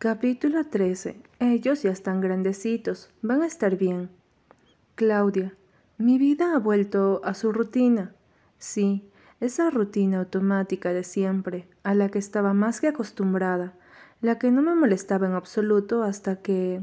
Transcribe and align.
Capítulo 0.00 0.64
13. 0.64 1.16
Ellos 1.40 1.82
ya 1.82 1.90
están 1.90 2.20
grandecitos, 2.20 3.10
van 3.20 3.42
a 3.42 3.46
estar 3.48 3.76
bien. 3.76 4.10
Claudia. 4.94 5.56
Mi 5.96 6.18
vida 6.18 6.54
ha 6.54 6.60
vuelto 6.60 7.20
a 7.24 7.34
su 7.34 7.50
rutina. 7.50 8.14
Sí, 8.58 9.10
esa 9.40 9.70
rutina 9.70 10.20
automática 10.20 10.92
de 10.92 11.02
siempre, 11.02 11.66
a 11.82 11.94
la 11.94 12.10
que 12.10 12.20
estaba 12.20 12.54
más 12.54 12.80
que 12.80 12.86
acostumbrada, 12.86 13.72
la 14.20 14.38
que 14.38 14.52
no 14.52 14.62
me 14.62 14.76
molestaba 14.76 15.26
en 15.26 15.32
absoluto 15.32 16.04
hasta 16.04 16.36
que... 16.36 16.80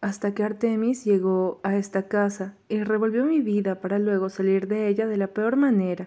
hasta 0.00 0.32
que 0.32 0.44
Artemis 0.44 1.04
llegó 1.04 1.58
a 1.64 1.74
esta 1.74 2.06
casa 2.06 2.54
y 2.68 2.84
revolvió 2.84 3.24
mi 3.24 3.40
vida 3.40 3.80
para 3.80 3.98
luego 3.98 4.28
salir 4.28 4.68
de 4.68 4.86
ella 4.86 5.08
de 5.08 5.16
la 5.16 5.26
peor 5.26 5.56
manera. 5.56 6.06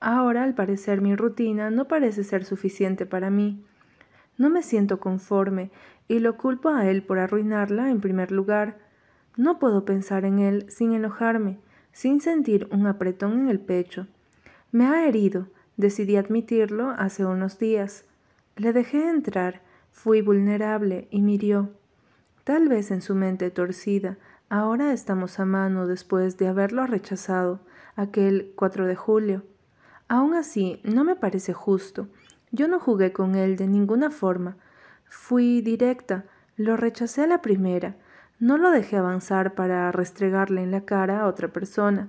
Ahora, 0.00 0.42
al 0.42 0.54
parecer, 0.54 1.02
mi 1.02 1.14
rutina 1.14 1.68
no 1.68 1.86
parece 1.86 2.24
ser 2.24 2.46
suficiente 2.46 3.04
para 3.04 3.28
mí 3.28 3.62
no 4.36 4.50
me 4.50 4.62
siento 4.62 4.98
conforme 5.00 5.70
y 6.08 6.18
lo 6.18 6.36
culpo 6.36 6.68
a 6.70 6.88
él 6.88 7.02
por 7.02 7.18
arruinarla 7.18 7.90
en 7.90 8.00
primer 8.00 8.32
lugar. 8.32 8.78
No 9.36 9.58
puedo 9.58 9.84
pensar 9.84 10.24
en 10.24 10.38
él 10.38 10.66
sin 10.68 10.92
enojarme, 10.92 11.58
sin 11.92 12.20
sentir 12.20 12.68
un 12.70 12.86
apretón 12.86 13.40
en 13.40 13.48
el 13.48 13.60
pecho. 13.60 14.06
Me 14.72 14.86
ha 14.86 15.06
herido, 15.06 15.48
decidí 15.76 16.16
admitirlo 16.16 16.90
hace 16.90 17.24
unos 17.24 17.58
días. 17.58 18.04
Le 18.56 18.72
dejé 18.72 19.08
entrar, 19.08 19.62
fui 19.92 20.20
vulnerable 20.20 21.08
y 21.10 21.22
mirió. 21.22 21.70
Tal 22.42 22.68
vez 22.68 22.90
en 22.90 23.02
su 23.02 23.14
mente 23.14 23.50
torcida, 23.50 24.18
ahora 24.48 24.92
estamos 24.92 25.38
a 25.40 25.44
mano 25.44 25.86
después 25.86 26.36
de 26.36 26.48
haberlo 26.48 26.86
rechazado 26.86 27.60
aquel 27.96 28.52
4 28.56 28.86
de 28.86 28.96
julio. 28.96 29.44
Aún 30.08 30.34
así, 30.34 30.80
no 30.84 31.04
me 31.04 31.16
parece 31.16 31.52
justo 31.52 32.08
yo 32.54 32.68
no 32.68 32.78
jugué 32.78 33.12
con 33.12 33.34
él 33.34 33.56
de 33.56 33.66
ninguna 33.66 34.10
forma. 34.10 34.56
Fui 35.08 35.60
directa, 35.60 36.24
lo 36.56 36.76
rechacé 36.76 37.22
a 37.22 37.26
la 37.26 37.42
primera, 37.42 37.96
no 38.38 38.58
lo 38.58 38.70
dejé 38.70 38.96
avanzar 38.96 39.54
para 39.54 39.90
restregarle 39.90 40.62
en 40.62 40.70
la 40.70 40.82
cara 40.82 41.20
a 41.20 41.26
otra 41.26 41.48
persona. 41.48 42.08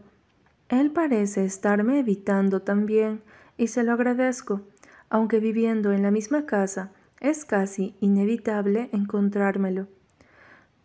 Él 0.69 0.91
parece 0.91 1.45
estarme 1.45 1.99
evitando 1.99 2.61
también, 2.61 3.21
y 3.57 3.67
se 3.67 3.83
lo 3.83 3.93
agradezco, 3.93 4.61
aunque 5.09 5.39
viviendo 5.39 5.93
en 5.93 6.03
la 6.03 6.11
misma 6.11 6.45
casa 6.45 6.91
es 7.19 7.45
casi 7.45 7.95
inevitable 7.99 8.89
encontrármelo. 8.91 9.87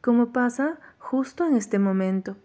Como 0.00 0.32
pasa 0.32 0.78
justo 0.98 1.44
en 1.44 1.56
este 1.56 1.78
momento. 1.78 2.36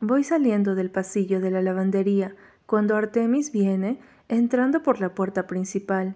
Voy 0.00 0.24
saliendo 0.24 0.74
del 0.74 0.90
pasillo 0.90 1.40
de 1.40 1.50
la 1.50 1.60
lavandería 1.60 2.34
cuando 2.66 2.96
Artemis 2.96 3.52
viene 3.52 3.98
entrando 4.28 4.82
por 4.82 5.00
la 5.00 5.14
puerta 5.14 5.46
principal. 5.46 6.14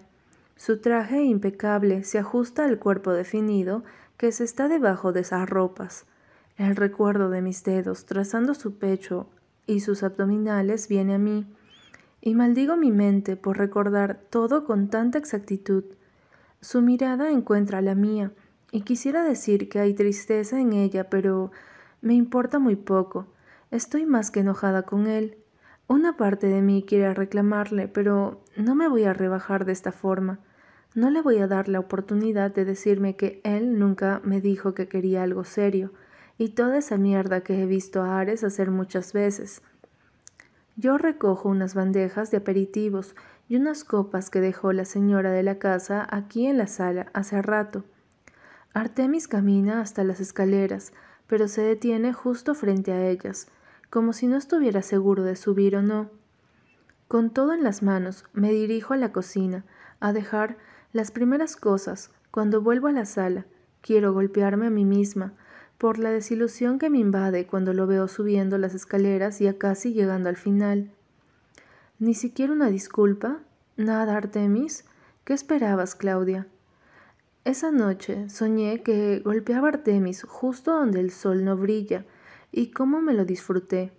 Su 0.59 0.81
traje 0.81 1.23
impecable 1.23 2.03
se 2.03 2.19
ajusta 2.19 2.65
al 2.65 2.79
cuerpo 2.79 3.13
definido 3.13 3.85
que 4.17 4.33
se 4.33 4.43
está 4.43 4.67
debajo 4.67 5.13
de 5.13 5.21
esas 5.21 5.49
ropas. 5.49 6.05
El 6.57 6.75
recuerdo 6.75 7.29
de 7.29 7.41
mis 7.41 7.63
dedos 7.63 8.05
trazando 8.05 8.53
su 8.53 8.77
pecho 8.77 9.29
y 9.65 9.79
sus 9.79 10.03
abdominales 10.03 10.89
viene 10.89 11.13
a 11.13 11.17
mí, 11.17 11.47
y 12.19 12.35
maldigo 12.35 12.75
mi 12.75 12.91
mente 12.91 13.37
por 13.37 13.57
recordar 13.57 14.19
todo 14.29 14.65
con 14.65 14.89
tanta 14.89 15.17
exactitud. 15.17 15.85
Su 16.59 16.81
mirada 16.81 17.31
encuentra 17.31 17.79
la 17.79 17.95
mía, 17.95 18.33
y 18.69 18.81
quisiera 18.81 19.23
decir 19.23 19.69
que 19.69 19.79
hay 19.79 19.93
tristeza 19.93 20.59
en 20.59 20.73
ella, 20.73 21.09
pero 21.09 21.51
me 22.01 22.15
importa 22.15 22.59
muy 22.59 22.75
poco. 22.75 23.27
Estoy 23.71 24.05
más 24.05 24.29
que 24.29 24.41
enojada 24.41 24.81
con 24.81 25.07
él. 25.07 25.37
Una 25.87 26.17
parte 26.17 26.47
de 26.47 26.61
mí 26.61 26.83
quiere 26.85 27.13
reclamarle, 27.13 27.87
pero 27.87 28.43
no 28.57 28.75
me 28.75 28.89
voy 28.89 29.05
a 29.05 29.13
rebajar 29.13 29.63
de 29.63 29.71
esta 29.71 29.93
forma. 29.93 30.39
No 30.95 31.11
le 31.11 31.21
voy 31.21 31.37
a 31.37 31.47
dar 31.47 31.69
la 31.69 31.79
oportunidad 31.79 32.51
de 32.51 32.65
decirme 32.65 33.15
que 33.15 33.41
él 33.43 33.77
nunca 33.77 34.21
me 34.23 34.41
dijo 34.41 34.73
que 34.73 34.87
quería 34.87 35.23
algo 35.23 35.43
serio, 35.43 35.93
y 36.37 36.49
toda 36.49 36.77
esa 36.77 36.97
mierda 36.97 37.41
que 37.41 37.61
he 37.61 37.65
visto 37.65 38.01
a 38.01 38.19
Ares 38.19 38.43
hacer 38.43 38.71
muchas 38.71 39.13
veces. 39.13 39.61
Yo 40.77 40.97
recojo 40.97 41.49
unas 41.49 41.75
bandejas 41.75 42.31
de 42.31 42.37
aperitivos 42.37 43.15
y 43.49 43.57
unas 43.57 43.83
copas 43.83 44.29
que 44.29 44.39
dejó 44.39 44.71
la 44.71 44.85
señora 44.85 45.31
de 45.31 45.43
la 45.43 45.59
casa 45.59 46.07
aquí 46.09 46.47
en 46.47 46.57
la 46.57 46.67
sala 46.67 47.07
hace 47.13 47.41
rato. 47.41 47.83
Artemis 48.73 49.27
camina 49.27 49.81
hasta 49.81 50.03
las 50.03 50.19
escaleras, 50.19 50.93
pero 51.27 51.47
se 51.47 51.61
detiene 51.61 52.13
justo 52.13 52.55
frente 52.55 52.93
a 52.93 53.07
ellas, 53.09 53.47
como 53.89 54.13
si 54.13 54.27
no 54.27 54.37
estuviera 54.37 54.81
seguro 54.81 55.23
de 55.23 55.35
subir 55.35 55.75
o 55.75 55.81
no. 55.81 56.09
Con 57.07 57.31
todo 57.31 57.53
en 57.53 57.63
las 57.63 57.83
manos, 57.83 58.25
me 58.33 58.51
dirijo 58.51 58.93
a 58.93 58.97
la 58.97 59.11
cocina, 59.11 59.65
a 59.99 60.13
dejar 60.13 60.57
las 60.91 61.11
primeras 61.11 61.55
cosas, 61.55 62.11
cuando 62.31 62.61
vuelvo 62.61 62.87
a 62.87 62.91
la 62.91 63.05
sala, 63.05 63.45
quiero 63.81 64.13
golpearme 64.13 64.67
a 64.67 64.69
mí 64.71 64.85
misma 64.85 65.33
por 65.77 65.97
la 65.97 66.09
desilusión 66.09 66.79
que 66.79 66.89
me 66.89 66.99
invade 66.99 67.47
cuando 67.47 67.73
lo 67.73 67.87
veo 67.87 68.07
subiendo 68.07 68.57
las 68.57 68.73
escaleras 68.75 69.39
y 69.41 69.53
casi 69.53 69.93
llegando 69.93 70.29
al 70.29 70.35
final. 70.35 70.91
Ni 71.99 72.13
siquiera 72.13 72.53
una 72.53 72.69
disculpa, 72.69 73.39
nada, 73.77 74.17
Artemis. 74.17 74.85
¿Qué 75.23 75.33
esperabas, 75.33 75.95
Claudia? 75.95 76.47
Esa 77.45 77.71
noche 77.71 78.29
soñé 78.29 78.83
que 78.83 79.19
golpeaba 79.19 79.67
a 79.67 79.71
Artemis 79.71 80.23
justo 80.23 80.71
donde 80.71 80.99
el 80.99 81.11
sol 81.11 81.45
no 81.45 81.55
brilla, 81.55 82.05
y 82.51 82.71
cómo 82.71 83.01
me 83.01 83.13
lo 83.13 83.25
disfruté. 83.25 83.91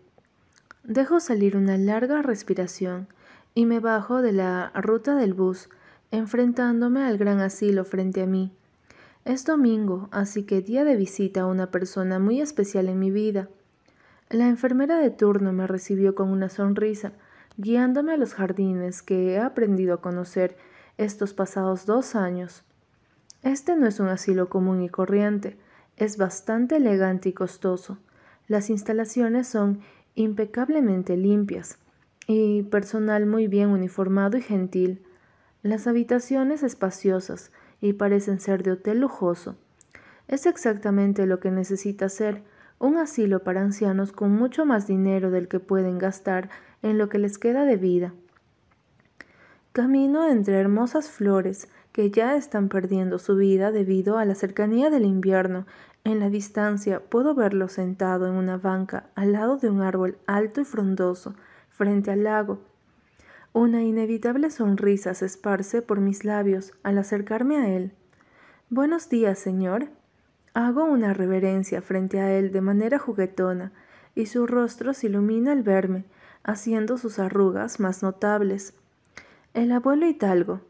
Dejo 0.82 1.20
salir 1.20 1.56
una 1.56 1.76
larga 1.76 2.22
respiración 2.22 3.08
y 3.54 3.66
me 3.66 3.80
bajo 3.80 4.22
de 4.22 4.32
la 4.32 4.72
ruta 4.74 5.14
del 5.14 5.34
bus 5.34 5.68
enfrentándome 6.10 7.04
al 7.04 7.18
gran 7.18 7.40
asilo 7.40 7.84
frente 7.84 8.22
a 8.22 8.26
mí. 8.26 8.52
Es 9.24 9.44
domingo, 9.44 10.08
así 10.12 10.44
que 10.44 10.62
día 10.62 10.84
de 10.84 10.96
visita 10.96 11.42
a 11.42 11.46
una 11.46 11.70
persona 11.70 12.18
muy 12.18 12.40
especial 12.40 12.88
en 12.88 12.98
mi 12.98 13.10
vida. 13.10 13.48
La 14.28 14.48
enfermera 14.48 14.98
de 14.98 15.10
turno 15.10 15.52
me 15.52 15.66
recibió 15.66 16.14
con 16.14 16.30
una 16.30 16.48
sonrisa, 16.48 17.12
guiándome 17.56 18.12
a 18.12 18.16
los 18.16 18.34
jardines 18.34 19.02
que 19.02 19.32
he 19.32 19.38
aprendido 19.38 19.94
a 19.94 20.00
conocer 20.00 20.56
estos 20.98 21.34
pasados 21.34 21.86
dos 21.86 22.14
años. 22.14 22.62
Este 23.42 23.76
no 23.76 23.86
es 23.86 24.00
un 24.00 24.08
asilo 24.08 24.48
común 24.48 24.82
y 24.82 24.88
corriente, 24.88 25.58
es 25.96 26.16
bastante 26.16 26.76
elegante 26.76 27.28
y 27.28 27.32
costoso. 27.32 27.98
Las 28.48 28.70
instalaciones 28.70 29.48
son 29.48 29.80
impecablemente 30.14 31.16
limpias 31.16 31.78
y 32.26 32.62
personal 32.64 33.26
muy 33.26 33.48
bien 33.48 33.68
uniformado 33.68 34.36
y 34.38 34.42
gentil. 34.42 35.02
Las 35.62 35.86
habitaciones 35.86 36.62
espaciosas 36.62 37.52
y 37.82 37.92
parecen 37.92 38.40
ser 38.40 38.62
de 38.62 38.72
hotel 38.72 39.00
lujoso. 39.00 39.56
Es 40.26 40.46
exactamente 40.46 41.26
lo 41.26 41.38
que 41.38 41.50
necesita 41.50 42.08
ser 42.08 42.42
un 42.78 42.96
asilo 42.96 43.40
para 43.44 43.60
ancianos 43.60 44.10
con 44.10 44.30
mucho 44.30 44.64
más 44.64 44.86
dinero 44.86 45.30
del 45.30 45.48
que 45.48 45.60
pueden 45.60 45.98
gastar 45.98 46.48
en 46.82 46.96
lo 46.96 47.10
que 47.10 47.18
les 47.18 47.36
queda 47.36 47.66
de 47.66 47.76
vida. 47.76 48.14
Camino 49.72 50.26
entre 50.26 50.58
hermosas 50.58 51.10
flores 51.10 51.68
que 51.92 52.10
ya 52.10 52.36
están 52.36 52.70
perdiendo 52.70 53.18
su 53.18 53.36
vida 53.36 53.70
debido 53.70 54.16
a 54.16 54.24
la 54.24 54.34
cercanía 54.34 54.88
del 54.88 55.04
invierno. 55.04 55.66
En 56.04 56.20
la 56.20 56.30
distancia 56.30 57.00
puedo 57.00 57.34
verlo 57.34 57.68
sentado 57.68 58.26
en 58.26 58.32
una 58.32 58.56
banca 58.56 59.10
al 59.14 59.32
lado 59.32 59.58
de 59.58 59.68
un 59.68 59.82
árbol 59.82 60.16
alto 60.26 60.62
y 60.62 60.64
frondoso, 60.64 61.34
frente 61.68 62.10
al 62.10 62.24
lago, 62.24 62.60
una 63.52 63.82
inevitable 63.82 64.50
sonrisa 64.50 65.14
se 65.14 65.26
esparce 65.26 65.82
por 65.82 66.00
mis 66.00 66.24
labios 66.24 66.72
al 66.84 66.98
acercarme 66.98 67.56
a 67.56 67.68
él. 67.68 67.92
Buenos 68.68 69.08
días, 69.08 69.38
señor. 69.40 69.88
Hago 70.54 70.84
una 70.84 71.14
reverencia 71.14 71.82
frente 71.82 72.20
a 72.20 72.32
él 72.32 72.52
de 72.52 72.60
manera 72.60 72.98
juguetona, 72.98 73.72
y 74.14 74.26
su 74.26 74.46
rostro 74.46 74.94
se 74.94 75.08
ilumina 75.08 75.52
al 75.52 75.62
verme, 75.62 76.04
haciendo 76.44 76.96
sus 76.96 77.18
arrugas 77.18 77.80
más 77.80 78.02
notables. 78.02 78.74
El 79.52 79.72
abuelo 79.72 80.06
Hidalgo, 80.06 80.60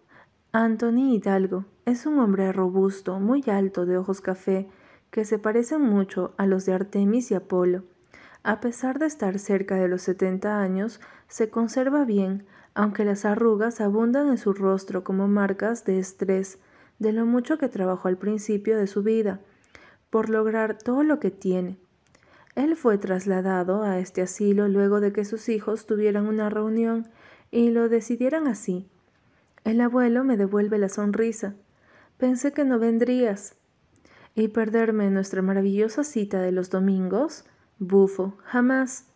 Anthony 0.53 1.15
Hidalgo, 1.15 1.67
es 1.85 2.07
un 2.07 2.19
hombre 2.19 2.51
robusto, 2.53 3.21
muy 3.21 3.45
alto, 3.47 3.85
de 3.85 3.99
ojos 3.99 4.21
café, 4.23 4.69
que 5.11 5.25
se 5.25 5.39
parecen 5.39 5.83
mucho 5.83 6.35
a 6.39 6.47
los 6.47 6.65
de 6.65 6.73
Artemis 6.73 7.31
y 7.31 7.35
Apolo. 7.35 7.85
A 8.43 8.61
pesar 8.61 8.99
de 8.99 9.07
estar 9.07 9.39
cerca 9.39 9.75
de 9.75 9.89
los 9.89 10.01
setenta 10.03 10.61
años, 10.61 11.01
se 11.29 11.51
conserva 11.51 12.05
bien, 12.05 12.47
aunque 12.75 13.05
las 13.05 13.25
arrugas 13.25 13.81
abundan 13.81 14.29
en 14.29 14.39
su 14.39 14.53
rostro 14.53 15.05
como 15.05 15.29
marcas 15.29 15.85
de 15.85 15.99
estrés 15.99 16.59
de 16.99 17.13
lo 17.13 17.27
mucho 17.27 17.59
que 17.59 17.69
trabajó 17.69 18.09
al 18.09 18.19
principio 18.19 18.79
de 18.79 18.87
su 18.87 19.03
vida 19.03 19.41
por 20.11 20.29
lograr 20.29 20.77
todo 20.77 21.03
lo 21.03 21.19
que 21.21 21.31
tiene. 21.31 21.79
Él 22.57 22.77
fue 22.77 22.99
trasladado 22.99 23.83
a 23.83 23.99
este 23.99 24.23
asilo 24.23 24.69
luego 24.69 25.01
de 25.01 25.13
que 25.13 25.25
sus 25.25 25.49
hijos 25.49 25.87
tuvieran 25.87 26.27
una 26.27 26.51
reunión 26.51 27.09
y 27.51 27.71
lo 27.71 27.89
decidieran 27.89 28.49
así. 28.49 28.89
El 29.65 29.81
abuelo 29.81 30.25
me 30.25 30.37
devuelve 30.37 30.79
la 30.79 30.89
sonrisa. 30.89 31.55
Pensé 32.19 32.53
que 32.53 32.65
no 32.65 32.79
vendrías. 32.79 33.57
¿Y 34.35 34.49
perderme 34.49 35.11
nuestra 35.11 35.43
maravillosa 35.43 36.05
cita 36.05 36.41
de 36.41 36.53
los 36.53 36.71
domingos? 36.71 37.45
Bufo, 37.79 38.37
jamás. 38.45 39.10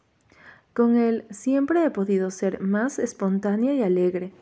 Con 0.75 0.97
él 0.97 1.25
siempre 1.31 1.85
he 1.85 1.91
podido 1.91 2.33
ser 2.33 2.61
más 2.61 2.99
espontánea 2.99 3.75
y 3.75 3.83
alegre. 3.85 4.33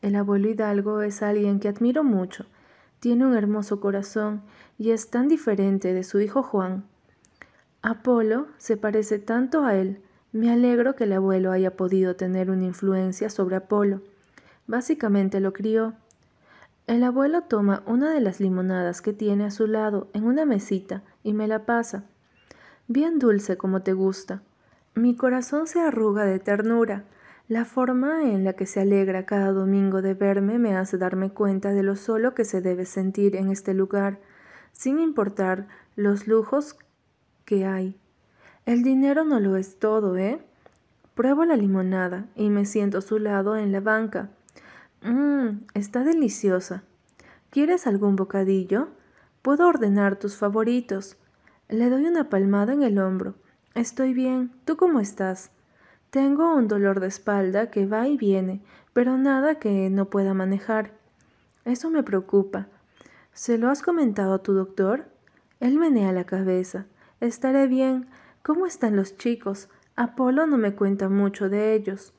El 0.00 0.16
abuelo 0.16 0.48
Hidalgo 0.48 1.02
es 1.02 1.22
alguien 1.22 1.60
que 1.60 1.68
admiro 1.68 2.02
mucho. 2.02 2.46
Tiene 2.98 3.26
un 3.26 3.36
hermoso 3.36 3.78
corazón 3.78 4.40
y 4.78 4.92
es 4.92 5.10
tan 5.10 5.28
diferente 5.28 5.92
de 5.92 6.02
su 6.02 6.18
hijo 6.20 6.42
Juan. 6.42 6.84
Apolo 7.82 8.46
se 8.56 8.78
parece 8.78 9.18
tanto 9.18 9.66
a 9.66 9.74
él. 9.74 10.00
Me 10.32 10.50
alegro 10.50 10.96
que 10.96 11.04
el 11.04 11.12
abuelo 11.12 11.52
haya 11.52 11.76
podido 11.76 12.16
tener 12.16 12.50
una 12.50 12.64
influencia 12.64 13.28
sobre 13.28 13.56
Apolo. 13.56 14.00
Básicamente 14.66 15.40
lo 15.40 15.52
crió. 15.52 15.92
El 16.86 17.04
abuelo 17.04 17.42
toma 17.42 17.82
una 17.84 18.14
de 18.14 18.20
las 18.20 18.40
limonadas 18.40 19.02
que 19.02 19.12
tiene 19.12 19.44
a 19.44 19.50
su 19.50 19.66
lado 19.66 20.08
en 20.14 20.24
una 20.24 20.46
mesita 20.46 21.02
y 21.22 21.34
me 21.34 21.46
la 21.46 21.66
pasa. 21.66 22.04
Bien 22.88 23.18
dulce 23.18 23.58
como 23.58 23.82
te 23.82 23.92
gusta. 23.92 24.40
Mi 24.94 25.16
corazón 25.16 25.66
se 25.66 25.80
arruga 25.80 26.26
de 26.26 26.38
ternura. 26.38 27.04
La 27.48 27.64
forma 27.64 28.24
en 28.24 28.44
la 28.44 28.52
que 28.52 28.66
se 28.66 28.80
alegra 28.80 29.24
cada 29.24 29.50
domingo 29.50 30.02
de 30.02 30.12
verme 30.12 30.58
me 30.58 30.76
hace 30.76 30.98
darme 30.98 31.30
cuenta 31.30 31.70
de 31.70 31.82
lo 31.82 31.96
solo 31.96 32.34
que 32.34 32.44
se 32.44 32.60
debe 32.60 32.84
sentir 32.84 33.36
en 33.36 33.50
este 33.50 33.72
lugar, 33.72 34.20
sin 34.72 34.98
importar 34.98 35.66
los 35.96 36.26
lujos 36.26 36.76
que 37.46 37.64
hay. 37.64 37.96
El 38.66 38.82
dinero 38.82 39.24
no 39.24 39.40
lo 39.40 39.56
es 39.56 39.78
todo, 39.78 40.18
¿eh? 40.18 40.40
Pruebo 41.14 41.46
la 41.46 41.56
limonada 41.56 42.26
y 42.36 42.50
me 42.50 42.66
siento 42.66 42.98
a 42.98 43.02
su 43.02 43.18
lado 43.18 43.56
en 43.56 43.72
la 43.72 43.80
banca. 43.80 44.28
Mmm, 45.02 45.64
está 45.72 46.04
deliciosa. 46.04 46.84
¿Quieres 47.48 47.86
algún 47.86 48.14
bocadillo? 48.14 48.88
Puedo 49.40 49.68
ordenar 49.68 50.16
tus 50.16 50.36
favoritos. 50.36 51.16
Le 51.68 51.88
doy 51.88 52.04
una 52.04 52.28
palmada 52.28 52.74
en 52.74 52.82
el 52.82 52.98
hombro. 52.98 53.34
Estoy 53.74 54.12
bien. 54.12 54.52
¿Tú 54.66 54.76
cómo 54.76 55.00
estás? 55.00 55.50
Tengo 56.10 56.54
un 56.54 56.68
dolor 56.68 57.00
de 57.00 57.06
espalda 57.06 57.70
que 57.70 57.86
va 57.86 58.06
y 58.06 58.18
viene, 58.18 58.60
pero 58.92 59.16
nada 59.16 59.54
que 59.54 59.88
no 59.88 60.10
pueda 60.10 60.34
manejar. 60.34 60.92
Eso 61.64 61.88
me 61.88 62.02
preocupa. 62.02 62.68
¿Se 63.32 63.56
lo 63.56 63.70
has 63.70 63.82
comentado 63.82 64.34
a 64.34 64.42
tu 64.42 64.52
doctor? 64.52 65.06
Él 65.58 65.78
menea 65.78 66.12
la 66.12 66.24
cabeza. 66.24 66.84
Estaré 67.20 67.66
bien. 67.66 68.08
¿Cómo 68.42 68.66
están 68.66 68.94
los 68.94 69.16
chicos? 69.16 69.70
Apolo 69.96 70.46
no 70.46 70.58
me 70.58 70.74
cuenta 70.74 71.08
mucho 71.08 71.48
de 71.48 71.72
ellos. 71.72 72.12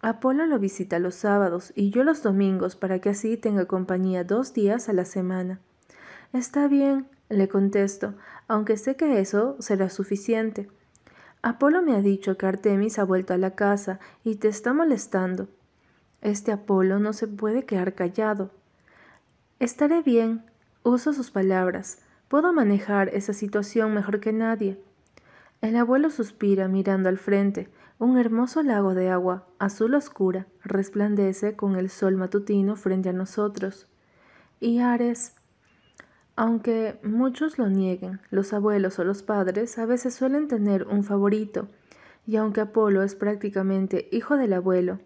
Apolo 0.00 0.46
lo 0.46 0.58
visita 0.58 0.98
los 0.98 1.14
sábados 1.14 1.72
y 1.76 1.90
yo 1.90 2.02
los 2.02 2.24
domingos 2.24 2.74
para 2.74 3.00
que 3.00 3.10
así 3.10 3.36
tenga 3.36 3.66
compañía 3.66 4.24
dos 4.24 4.52
días 4.52 4.88
a 4.88 4.92
la 4.92 5.04
semana. 5.04 5.60
Está 6.32 6.66
bien, 6.66 7.06
le 7.28 7.48
contesto, 7.48 8.14
aunque 8.48 8.76
sé 8.76 8.96
que 8.96 9.20
eso 9.20 9.56
será 9.60 9.90
suficiente. 9.90 10.68
Apolo 11.42 11.82
me 11.82 11.94
ha 11.94 12.00
dicho 12.00 12.36
que 12.36 12.46
Artemis 12.46 12.98
ha 12.98 13.04
vuelto 13.04 13.32
a 13.32 13.38
la 13.38 13.54
casa 13.54 14.00
y 14.24 14.36
te 14.36 14.48
está 14.48 14.72
molestando. 14.72 15.48
Este 16.20 16.50
Apolo 16.50 16.98
no 16.98 17.12
se 17.12 17.28
puede 17.28 17.64
quedar 17.64 17.94
callado. 17.94 18.50
Estaré 19.60 20.02
bien, 20.02 20.44
uso 20.82 21.12
sus 21.12 21.30
palabras. 21.30 21.98
Puedo 22.28 22.52
manejar 22.52 23.08
esa 23.10 23.32
situación 23.32 23.94
mejor 23.94 24.20
que 24.20 24.32
nadie. 24.32 24.80
El 25.60 25.76
abuelo 25.76 26.10
suspira 26.10 26.68
mirando 26.68 27.08
al 27.08 27.18
frente, 27.18 27.68
un 27.98 28.18
hermoso 28.18 28.62
lago 28.62 28.94
de 28.94 29.10
agua, 29.10 29.46
azul 29.58 29.94
oscura, 29.94 30.46
resplandece 30.62 31.56
con 31.56 31.76
el 31.76 31.90
sol 31.90 32.16
matutino 32.16 32.76
frente 32.76 33.08
a 33.08 33.12
nosotros. 33.12 33.88
Y 34.60 34.78
Ares, 34.78 35.34
aunque 36.38 37.00
muchos 37.02 37.58
lo 37.58 37.68
nieguen, 37.68 38.20
los 38.30 38.52
abuelos 38.52 39.00
o 39.00 39.04
los 39.04 39.24
padres 39.24 39.76
a 39.76 39.86
veces 39.86 40.14
suelen 40.14 40.46
tener 40.46 40.86
un 40.86 41.02
favorito, 41.02 41.66
y 42.28 42.36
aunque 42.36 42.60
Apolo 42.60 43.02
es 43.02 43.16
prácticamente 43.16 44.08
hijo 44.12 44.36
del 44.36 44.52
abuelo, 44.52 45.00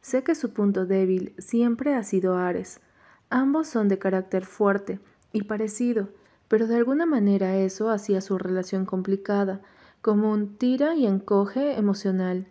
sé 0.00 0.22
que 0.22 0.34
su 0.34 0.54
punto 0.54 0.86
débil 0.86 1.34
siempre 1.36 1.92
ha 1.94 2.02
sido 2.04 2.38
Ares. 2.38 2.80
Ambos 3.28 3.68
son 3.68 3.88
de 3.88 3.98
carácter 3.98 4.46
fuerte 4.46 4.98
y 5.30 5.42
parecido, 5.42 6.08
pero 6.48 6.66
de 6.66 6.76
alguna 6.76 7.04
manera 7.04 7.54
eso 7.58 7.90
hacía 7.90 8.22
su 8.22 8.38
relación 8.38 8.86
complicada, 8.86 9.60
como 10.00 10.32
un 10.32 10.56
tira 10.56 10.94
y 10.94 11.06
encoge 11.06 11.76
emocional. 11.76 12.46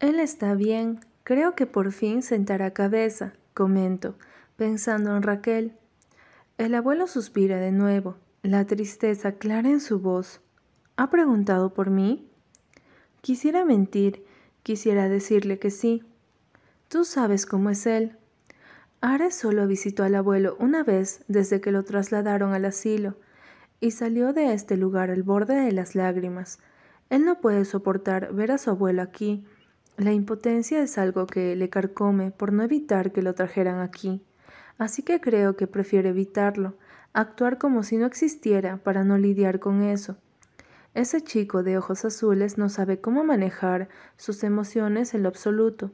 Él 0.00 0.20
está 0.20 0.54
bien, 0.54 1.00
creo 1.22 1.54
que 1.54 1.66
por 1.66 1.92
fin 1.92 2.22
sentará 2.22 2.70
cabeza, 2.70 3.34
comento, 3.52 4.14
pensando 4.56 5.14
en 5.14 5.22
Raquel. 5.22 5.76
El 6.56 6.76
abuelo 6.76 7.08
suspira 7.08 7.58
de 7.58 7.72
nuevo, 7.72 8.14
la 8.44 8.64
tristeza 8.64 9.32
clara 9.32 9.68
en 9.70 9.80
su 9.80 9.98
voz. 9.98 10.40
¿Ha 10.96 11.10
preguntado 11.10 11.74
por 11.74 11.90
mí? 11.90 12.28
Quisiera 13.22 13.64
mentir, 13.64 14.24
quisiera 14.62 15.08
decirle 15.08 15.58
que 15.58 15.72
sí. 15.72 16.04
Tú 16.86 17.04
sabes 17.04 17.44
cómo 17.44 17.70
es 17.70 17.86
él. 17.86 18.16
Ares 19.00 19.34
solo 19.34 19.66
visitó 19.66 20.04
al 20.04 20.14
abuelo 20.14 20.56
una 20.60 20.84
vez 20.84 21.24
desde 21.26 21.60
que 21.60 21.72
lo 21.72 21.82
trasladaron 21.82 22.54
al 22.54 22.66
asilo, 22.66 23.16
y 23.80 23.90
salió 23.90 24.32
de 24.32 24.52
este 24.52 24.76
lugar 24.76 25.10
al 25.10 25.24
borde 25.24 25.56
de 25.56 25.72
las 25.72 25.96
lágrimas, 25.96 26.60
él 27.10 27.24
no 27.24 27.40
puede 27.40 27.64
soportar 27.64 28.32
ver 28.32 28.52
a 28.52 28.58
su 28.58 28.70
abuelo 28.70 29.02
aquí. 29.02 29.44
La 29.96 30.12
impotencia 30.12 30.80
es 30.80 30.98
algo 30.98 31.26
que 31.26 31.56
le 31.56 31.68
carcome 31.68 32.30
por 32.30 32.52
no 32.52 32.62
evitar 32.62 33.10
que 33.10 33.22
lo 33.22 33.34
trajeran 33.34 33.80
aquí. 33.80 34.22
Así 34.78 35.02
que 35.02 35.20
creo 35.20 35.56
que 35.56 35.66
prefiere 35.66 36.10
evitarlo, 36.10 36.74
actuar 37.12 37.58
como 37.58 37.82
si 37.82 37.96
no 37.96 38.06
existiera 38.06 38.78
para 38.78 39.04
no 39.04 39.18
lidiar 39.18 39.60
con 39.60 39.82
eso. 39.82 40.16
Ese 40.94 41.22
chico 41.22 41.62
de 41.62 41.76
ojos 41.76 42.04
azules 42.04 42.58
no 42.58 42.68
sabe 42.68 43.00
cómo 43.00 43.24
manejar 43.24 43.88
sus 44.16 44.44
emociones 44.44 45.14
en 45.14 45.22
lo 45.22 45.28
absoluto. 45.28 45.90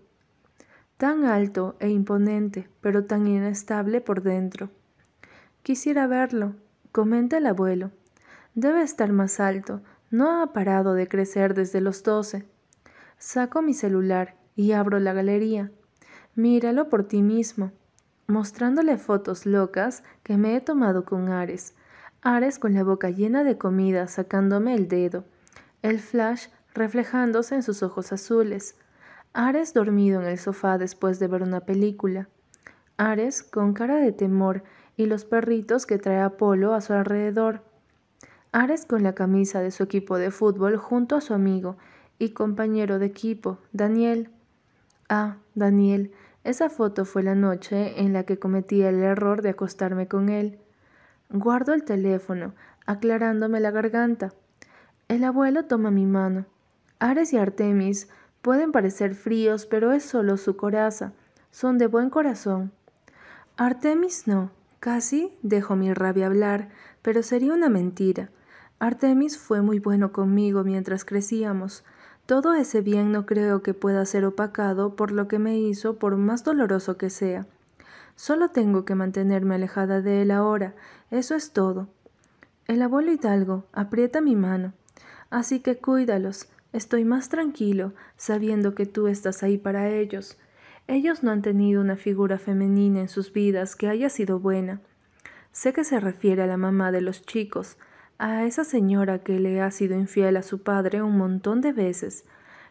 Tan 0.98 1.24
alto 1.24 1.76
e 1.80 1.88
imponente, 1.88 2.68
pero 2.82 3.04
tan 3.04 3.26
inestable 3.26 4.02
por 4.02 4.22
dentro. 4.22 4.70
Quisiera 5.62 6.06
verlo, 6.06 6.54
comenta 6.92 7.38
el 7.38 7.46
abuelo. 7.46 7.90
Debe 8.54 8.82
estar 8.82 9.10
más 9.12 9.40
alto, 9.40 9.80
no 10.10 10.42
ha 10.42 10.52
parado 10.52 10.92
de 10.94 11.08
crecer 11.08 11.54
desde 11.54 11.80
los 11.80 12.02
doce. 12.02 12.44
Saco 13.16 13.62
mi 13.62 13.72
celular 13.72 14.36
y 14.56 14.72
abro 14.72 14.98
la 15.00 15.12
galería. 15.12 15.70
Míralo 16.34 16.88
por 16.88 17.04
ti 17.04 17.22
mismo, 17.22 17.72
mostrándole 18.30 18.96
fotos 18.96 19.44
locas 19.44 20.02
que 20.22 20.36
me 20.36 20.56
he 20.56 20.60
tomado 20.60 21.04
con 21.04 21.28
Ares. 21.28 21.74
Ares 22.22 22.58
con 22.58 22.74
la 22.74 22.84
boca 22.84 23.10
llena 23.10 23.44
de 23.44 23.58
comida 23.58 24.06
sacándome 24.06 24.74
el 24.74 24.88
dedo. 24.88 25.24
El 25.82 25.98
flash 25.98 26.48
reflejándose 26.74 27.54
en 27.54 27.62
sus 27.62 27.82
ojos 27.82 28.12
azules. 28.12 28.76
Ares 29.32 29.74
dormido 29.74 30.20
en 30.20 30.28
el 30.28 30.38
sofá 30.38 30.78
después 30.78 31.18
de 31.18 31.28
ver 31.28 31.42
una 31.42 31.60
película. 31.60 32.28
Ares 32.96 33.42
con 33.42 33.72
cara 33.74 33.96
de 33.96 34.12
temor 34.12 34.62
y 34.96 35.06
los 35.06 35.24
perritos 35.24 35.86
que 35.86 35.98
trae 35.98 36.20
Apolo 36.20 36.74
a 36.74 36.80
su 36.80 36.92
alrededor. 36.92 37.62
Ares 38.52 38.84
con 38.84 39.02
la 39.02 39.14
camisa 39.14 39.60
de 39.60 39.70
su 39.70 39.84
equipo 39.84 40.18
de 40.18 40.30
fútbol 40.30 40.76
junto 40.76 41.16
a 41.16 41.20
su 41.20 41.32
amigo 41.32 41.76
y 42.18 42.30
compañero 42.30 42.98
de 42.98 43.06
equipo, 43.06 43.58
Daniel. 43.72 44.30
Ah, 45.08 45.36
Daniel, 45.54 46.12
esa 46.42 46.70
foto 46.70 47.04
fue 47.04 47.22
la 47.22 47.34
noche 47.34 48.00
en 48.00 48.12
la 48.12 48.24
que 48.24 48.38
cometí 48.38 48.82
el 48.82 49.02
error 49.02 49.42
de 49.42 49.50
acostarme 49.50 50.08
con 50.08 50.30
él. 50.30 50.58
Guardo 51.28 51.74
el 51.74 51.84
teléfono, 51.84 52.54
aclarándome 52.86 53.60
la 53.60 53.70
garganta. 53.70 54.32
El 55.08 55.24
abuelo 55.24 55.66
toma 55.66 55.90
mi 55.90 56.06
mano. 56.06 56.46
Ares 56.98 57.32
y 57.32 57.36
Artemis 57.36 58.08
pueden 58.42 58.72
parecer 58.72 59.14
fríos, 59.14 59.66
pero 59.66 59.92
es 59.92 60.02
solo 60.02 60.38
su 60.38 60.56
coraza. 60.56 61.12
Son 61.50 61.78
de 61.78 61.86
buen 61.86 62.10
corazón. 62.10 62.72
Artemis 63.56 64.26
no. 64.26 64.50
Casi 64.80 65.36
dejo 65.42 65.76
mi 65.76 65.92
rabia 65.92 66.26
hablar, 66.26 66.70
pero 67.02 67.22
sería 67.22 67.52
una 67.52 67.68
mentira. 67.68 68.30
Artemis 68.78 69.36
fue 69.36 69.60
muy 69.60 69.78
bueno 69.78 70.10
conmigo 70.10 70.64
mientras 70.64 71.04
crecíamos. 71.04 71.84
Todo 72.30 72.54
ese 72.54 72.80
bien 72.80 73.10
no 73.10 73.26
creo 73.26 73.60
que 73.60 73.74
pueda 73.74 74.06
ser 74.06 74.24
opacado 74.24 74.94
por 74.94 75.10
lo 75.10 75.26
que 75.26 75.40
me 75.40 75.58
hizo, 75.58 75.96
por 75.98 76.16
más 76.16 76.44
doloroso 76.44 76.96
que 76.96 77.10
sea. 77.10 77.48
Solo 78.14 78.50
tengo 78.50 78.84
que 78.84 78.94
mantenerme 78.94 79.56
alejada 79.56 80.00
de 80.00 80.22
él 80.22 80.30
ahora, 80.30 80.76
eso 81.10 81.34
es 81.34 81.50
todo. 81.50 81.88
El 82.68 82.82
abuelo 82.82 83.10
Hidalgo 83.10 83.64
aprieta 83.72 84.20
mi 84.20 84.36
mano. 84.36 84.74
Así 85.28 85.58
que 85.58 85.78
cuídalos, 85.78 86.48
estoy 86.72 87.04
más 87.04 87.30
tranquilo 87.30 87.94
sabiendo 88.16 88.76
que 88.76 88.86
tú 88.86 89.08
estás 89.08 89.42
ahí 89.42 89.58
para 89.58 89.88
ellos. 89.88 90.38
Ellos 90.86 91.24
no 91.24 91.32
han 91.32 91.42
tenido 91.42 91.80
una 91.80 91.96
figura 91.96 92.38
femenina 92.38 93.00
en 93.00 93.08
sus 93.08 93.32
vidas 93.32 93.74
que 93.74 93.88
haya 93.88 94.08
sido 94.08 94.38
buena. 94.38 94.80
Sé 95.50 95.72
que 95.72 95.82
se 95.82 95.98
refiere 95.98 96.42
a 96.42 96.46
la 96.46 96.56
mamá 96.56 96.92
de 96.92 97.00
los 97.00 97.22
chicos, 97.22 97.76
a 98.20 98.44
esa 98.44 98.64
señora 98.64 99.20
que 99.20 99.40
le 99.40 99.62
ha 99.62 99.70
sido 99.70 99.96
infiel 99.98 100.36
a 100.36 100.42
su 100.42 100.62
padre 100.62 101.00
un 101.00 101.16
montón 101.16 101.62
de 101.62 101.72
veces, 101.72 102.26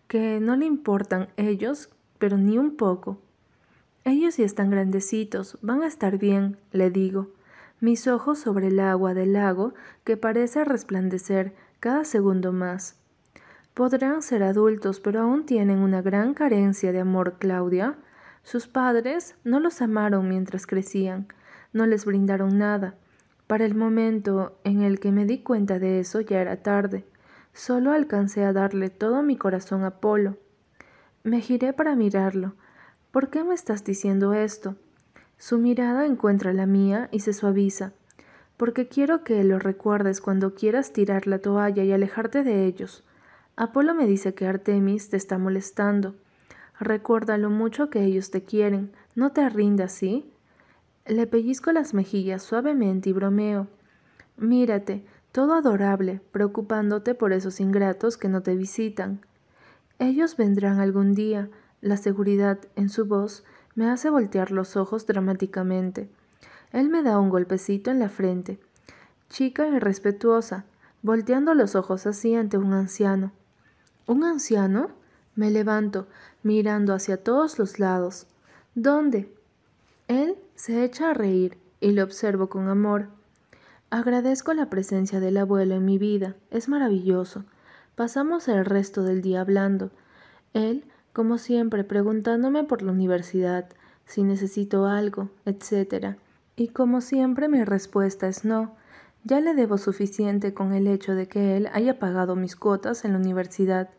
que 0.07 0.39
no 0.39 0.55
le 0.55 0.65
importan 0.65 1.29
ellos, 1.37 1.89
pero 2.19 2.37
ni 2.37 2.59
un 2.59 2.77
poco. 2.77 3.19
Ellos 4.05 4.37
ya 4.37 4.45
están 4.45 4.69
grandecitos, 4.69 5.57
van 5.63 5.81
a 5.81 5.87
estar 5.87 6.19
bien, 6.19 6.57
le 6.71 6.91
digo, 6.91 7.29
mis 7.81 8.07
ojos 8.07 8.37
sobre 8.37 8.67
el 8.67 8.79
agua 8.79 9.15
del 9.15 9.33
lago 9.33 9.73
que 10.03 10.17
parece 10.17 10.63
resplandecer 10.65 11.55
cada 11.79 12.05
segundo 12.05 12.53
más. 12.53 12.97
Podrán 13.73 14.21
ser 14.21 14.43
adultos, 14.43 14.99
pero 14.99 15.21
aún 15.21 15.47
tienen 15.47 15.79
una 15.79 16.03
gran 16.03 16.35
carencia 16.35 16.91
de 16.91 16.99
amor, 16.99 17.37
Claudia. 17.39 17.97
Sus 18.43 18.67
padres 18.67 19.35
no 19.43 19.59
los 19.59 19.81
amaron 19.81 20.29
mientras 20.29 20.67
crecían, 20.67 21.27
no 21.73 21.87
les 21.87 22.05
brindaron 22.05 22.59
nada 22.59 22.93
Para 23.49 23.65
el 23.65 23.73
momento 23.73 24.59
en 24.63 24.83
el 24.83 24.99
que 24.99 25.11
me 25.11 25.25
di 25.25 25.39
cuenta 25.39 25.79
de 25.79 25.99
eso 25.99 26.21
ya 26.21 26.39
era 26.39 26.57
tarde. 26.57 27.03
Solo 27.51 27.93
alcancé 27.93 28.43
a 28.43 28.53
darle 28.53 28.91
todo 28.91 29.23
mi 29.23 29.37
corazón 29.37 29.83
a 29.83 29.89
Polo. 29.89 30.37
Me 31.23 31.41
giré 31.41 31.73
para 31.73 31.95
mirarlo. 31.95 32.53
¿Por 33.09 33.31
qué 33.31 33.43
me 33.43 33.55
estás 33.55 33.83
diciendo 33.83 34.35
esto? 34.35 34.75
Su 35.39 35.57
mirada 35.57 36.05
encuentra 36.05 36.53
la 36.53 36.67
mía 36.67 37.09
y 37.11 37.21
se 37.21 37.33
suaviza, 37.33 37.93
porque 38.55 38.87
quiero 38.87 39.23
que 39.23 39.43
lo 39.43 39.57
recuerdes 39.57 40.21
cuando 40.21 40.53
quieras 40.53 40.93
tirar 40.93 41.25
la 41.25 41.39
toalla 41.39 41.83
y 41.83 41.91
alejarte 41.91 42.43
de 42.43 42.67
ellos. 42.67 43.03
Apolo 43.55 43.95
me 43.95 44.05
dice 44.05 44.35
que 44.35 44.45
Artemis 44.45 45.09
te 45.09 45.17
está 45.17 45.39
molestando. 45.39 46.13
Recuerda 46.79 47.39
lo 47.39 47.49
mucho 47.49 47.89
que 47.89 48.03
ellos 48.03 48.29
te 48.29 48.43
quieren. 48.43 48.91
No 49.15 49.31
te 49.31 49.49
rindas, 49.49 49.91
¿sí? 49.91 50.31
Le 51.05 51.27
pellizco 51.27 51.71
las 51.71 51.93
mejillas 51.93 52.43
suavemente 52.43 53.09
y 53.09 53.13
bromeo. 53.13 53.67
Mírate, 54.37 55.05
todo 55.31 55.53
adorable, 55.53 56.21
preocupándote 56.31 57.15
por 57.15 57.33
esos 57.33 57.59
ingratos 57.59 58.17
que 58.17 58.29
no 58.29 58.41
te 58.41 58.55
visitan. 58.55 59.21
Ellos 59.99 60.37
vendrán 60.37 60.79
algún 60.79 61.13
día. 61.13 61.49
La 61.81 61.97
seguridad 61.97 62.59
en 62.75 62.89
su 62.89 63.05
voz 63.05 63.43
me 63.75 63.89
hace 63.89 64.09
voltear 64.09 64.51
los 64.51 64.75
ojos 64.75 65.05
dramáticamente. 65.05 66.09
Él 66.71 66.89
me 66.89 67.03
da 67.03 67.19
un 67.19 67.29
golpecito 67.29 67.91
en 67.91 67.99
la 67.99 68.09
frente. 68.09 68.59
Chica 69.29 69.67
irrespetuosa, 69.67 70.65
volteando 71.01 71.53
los 71.53 71.75
ojos 71.75 72.05
así 72.05 72.35
ante 72.35 72.57
un 72.57 72.73
anciano. 72.73 73.31
¿Un 74.05 74.23
anciano? 74.23 74.89
Me 75.35 75.51
levanto, 75.51 76.07
mirando 76.43 76.93
hacia 76.93 77.23
todos 77.23 77.59
los 77.59 77.79
lados. 77.79 78.27
¿Dónde? 78.75 79.33
Él 80.07 80.35
se 80.59 80.83
echa 80.83 81.11
a 81.11 81.13
reír 81.13 81.57
y 81.79 81.93
lo 81.93 82.03
observo 82.03 82.49
con 82.49 82.67
amor. 82.67 83.07
Agradezco 83.91 84.53
la 84.53 84.69
presencia 84.69 85.21
del 85.21 85.37
abuelo 85.37 85.75
en 85.75 85.85
mi 85.85 85.97
vida, 85.97 86.35
es 86.51 86.67
maravilloso. 86.67 87.45
Pasamos 87.95 88.49
el 88.49 88.65
resto 88.65 89.03
del 89.03 89.21
día 89.21 89.39
hablando. 89.39 89.89
Él, 90.53 90.83
como 91.13 91.37
siempre, 91.37 91.85
preguntándome 91.85 92.65
por 92.65 92.81
la 92.81 92.91
universidad, 92.91 93.69
si 94.05 94.23
necesito 94.23 94.85
algo, 94.85 95.29
etc. 95.45 96.17
Y 96.57 96.67
como 96.67 96.99
siempre 96.99 97.47
mi 97.47 97.63
respuesta 97.63 98.27
es 98.27 98.43
no. 98.43 98.75
Ya 99.23 99.39
le 99.39 99.53
debo 99.53 99.77
suficiente 99.77 100.53
con 100.53 100.73
el 100.73 100.87
hecho 100.87 101.15
de 101.15 101.29
que 101.29 101.55
él 101.55 101.69
haya 101.71 101.99
pagado 101.99 102.35
mis 102.35 102.57
cuotas 102.57 103.05
en 103.05 103.13
la 103.13 103.19
universidad. 103.19 103.91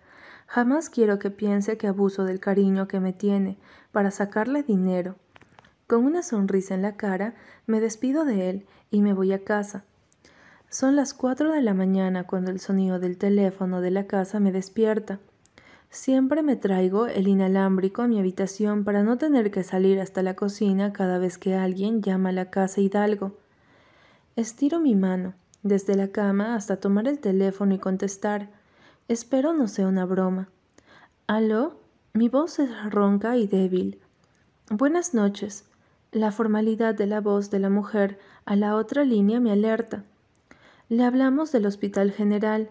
Jamás 0.47 0.90
quiero 0.90 1.19
que 1.19 1.31
piense 1.31 1.79
que 1.79 1.87
abuso 1.87 2.25
del 2.25 2.38
cariño 2.38 2.87
que 2.87 3.00
me 3.00 3.14
tiene 3.14 3.57
para 3.93 4.11
sacarle 4.11 4.62
dinero. 4.62 5.17
Con 5.90 6.04
una 6.04 6.23
sonrisa 6.23 6.76
en 6.76 6.82
la 6.82 6.97
cara, 6.97 7.35
me 7.66 7.80
despido 7.80 8.25
de 8.25 8.49
él 8.49 8.66
y 8.92 9.02
me 9.02 9.12
voy 9.12 9.32
a 9.32 9.42
casa. 9.42 9.82
Son 10.68 10.94
las 10.94 11.14
cuatro 11.14 11.50
de 11.50 11.62
la 11.62 11.75
mañana 11.75 12.28
cuando 12.28 12.52
el 12.52 12.61
sonido 12.61 13.00
del 13.00 13.18
teléfono 13.18 13.80
de 13.80 13.90
la 13.90 14.06
casa 14.06 14.38
me 14.38 14.52
despierta. 14.52 15.18
Siempre 15.88 16.44
me 16.44 16.54
traigo 16.54 17.09
el 17.09 17.26
inalámbrico 17.26 18.02
a 18.02 18.06
mi 18.06 18.20
habitación 18.20 18.85
para 18.85 19.02
no 19.02 19.18
tener 19.18 19.50
que 19.50 19.64
salir 19.64 19.99
hasta 19.99 20.23
la 20.23 20.37
cocina 20.37 20.92
cada 20.92 21.18
vez 21.18 21.38
que 21.38 21.56
alguien 21.56 22.02
llama 22.02 22.28
a 22.28 22.35
la 22.35 22.50
casa 22.50 22.80
Hidalgo. 22.80 23.37
Estiro 24.37 24.78
mi 24.78 24.94
mano, 24.94 25.35
desde 25.64 25.97
la 25.97 26.12
cama 26.12 26.54
hasta 26.54 26.76
tomar 26.76 27.09
el 27.09 27.18
teléfono 27.18 27.75
y 27.75 27.80
contestar. 27.80 28.49
Espero 29.09 29.54
no 29.54 29.66
sea 29.66 29.88
una 29.88 30.04
broma. 30.04 30.50
¿Aló? 31.26 31.80
Mi 32.12 32.28
voz 32.28 32.61
es 32.61 32.70
ronca 32.92 33.37
y 33.37 33.49
débil. 33.49 33.99
Buenas 34.70 35.14
noches. 35.14 35.64
La 36.12 36.33
formalidad 36.33 36.97
de 36.97 37.07
la 37.07 37.21
voz 37.21 37.50
de 37.50 37.61
la 37.61 37.71
mujer 37.71 38.19
a 38.45 38.57
la 38.57 38.75
otra 38.75 39.05
línea 39.05 39.38
me 39.38 39.52
alerta. 39.52 40.02
Le 40.88 41.05
hablamos 41.05 41.52
del 41.52 41.67
Hospital 41.67 42.11
General. 42.11 42.69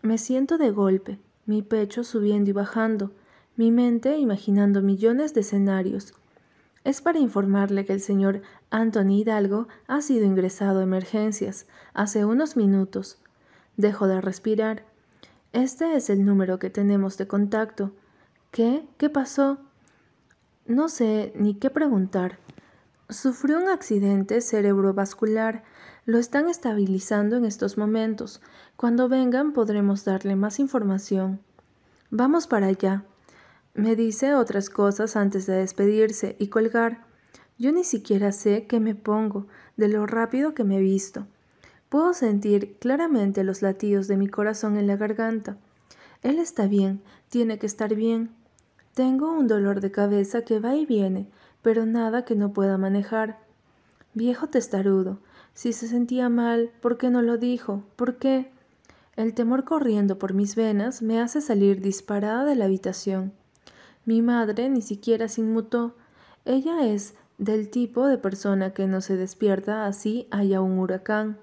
Me 0.00 0.16
siento 0.16 0.56
de 0.56 0.70
golpe, 0.70 1.18
mi 1.44 1.60
pecho 1.60 2.02
subiendo 2.02 2.48
y 2.48 2.54
bajando, 2.54 3.10
mi 3.56 3.70
mente 3.70 4.16
imaginando 4.16 4.80
millones 4.80 5.34
de 5.34 5.42
escenarios. 5.42 6.14
Es 6.82 7.02
para 7.02 7.18
informarle 7.18 7.84
que 7.84 7.92
el 7.92 8.00
señor 8.00 8.40
Anthony 8.70 9.20
Hidalgo 9.20 9.68
ha 9.86 10.00
sido 10.00 10.24
ingresado 10.24 10.80
a 10.80 10.84
emergencias 10.84 11.66
hace 11.92 12.24
unos 12.24 12.56
minutos. 12.56 13.18
Dejo 13.76 14.06
de 14.06 14.22
respirar. 14.22 14.86
Este 15.52 15.94
es 15.94 16.08
el 16.08 16.24
número 16.24 16.58
que 16.58 16.70
tenemos 16.70 17.18
de 17.18 17.26
contacto. 17.26 17.92
¿Qué? 18.50 18.88
¿Qué 18.96 19.10
pasó? 19.10 19.58
No 20.66 20.88
sé 20.88 21.32
ni 21.36 21.54
qué 21.54 21.68
preguntar. 21.68 22.38
Sufrió 23.10 23.58
un 23.58 23.68
accidente 23.68 24.40
cerebrovascular. 24.40 25.62
Lo 26.06 26.18
están 26.18 26.48
estabilizando 26.48 27.36
en 27.36 27.44
estos 27.44 27.76
momentos. 27.76 28.40
Cuando 28.76 29.10
vengan 29.10 29.52
podremos 29.52 30.06
darle 30.06 30.36
más 30.36 30.58
información. 30.58 31.40
Vamos 32.10 32.46
para 32.46 32.68
allá. 32.68 33.04
Me 33.74 33.94
dice 33.94 34.34
otras 34.34 34.70
cosas 34.70 35.16
antes 35.16 35.46
de 35.46 35.54
despedirse 35.56 36.34
y 36.38 36.48
colgar. 36.48 37.04
Yo 37.58 37.70
ni 37.70 37.84
siquiera 37.84 38.32
sé 38.32 38.66
qué 38.66 38.80
me 38.80 38.94
pongo 38.94 39.46
de 39.76 39.88
lo 39.88 40.06
rápido 40.06 40.54
que 40.54 40.64
me 40.64 40.78
he 40.78 40.80
visto. 40.80 41.26
Puedo 41.90 42.14
sentir 42.14 42.78
claramente 42.78 43.44
los 43.44 43.60
latidos 43.60 44.08
de 44.08 44.16
mi 44.16 44.28
corazón 44.28 44.78
en 44.78 44.86
la 44.86 44.96
garganta. 44.96 45.58
Él 46.22 46.38
está 46.38 46.66
bien, 46.66 47.02
tiene 47.28 47.58
que 47.58 47.66
estar 47.66 47.94
bien. 47.94 48.30
Tengo 48.94 49.32
un 49.32 49.48
dolor 49.48 49.80
de 49.80 49.90
cabeza 49.90 50.42
que 50.42 50.60
va 50.60 50.76
y 50.76 50.86
viene, 50.86 51.28
pero 51.62 51.84
nada 51.84 52.24
que 52.24 52.36
no 52.36 52.52
pueda 52.52 52.78
manejar. 52.78 53.40
Viejo 54.14 54.46
testarudo, 54.46 55.18
si 55.52 55.72
se 55.72 55.88
sentía 55.88 56.28
mal, 56.28 56.70
¿por 56.80 56.96
qué 56.96 57.10
no 57.10 57.20
lo 57.20 57.36
dijo? 57.36 57.82
¿Por 57.96 58.16
qué? 58.16 58.52
El 59.16 59.34
temor 59.34 59.64
corriendo 59.64 60.18
por 60.18 60.32
mis 60.32 60.54
venas 60.54 61.02
me 61.02 61.20
hace 61.20 61.40
salir 61.40 61.80
disparada 61.80 62.44
de 62.44 62.54
la 62.54 62.66
habitación. 62.66 63.32
Mi 64.04 64.22
madre 64.22 64.68
ni 64.68 64.82
siquiera 64.82 65.28
se 65.28 65.40
inmutó. 65.40 65.96
Ella 66.44 66.86
es 66.86 67.14
del 67.38 67.70
tipo 67.70 68.06
de 68.06 68.18
persona 68.18 68.74
que 68.74 68.86
no 68.86 69.00
se 69.00 69.16
despierta 69.16 69.86
así 69.86 70.28
haya 70.30 70.60
un 70.60 70.78
huracán. 70.78 71.38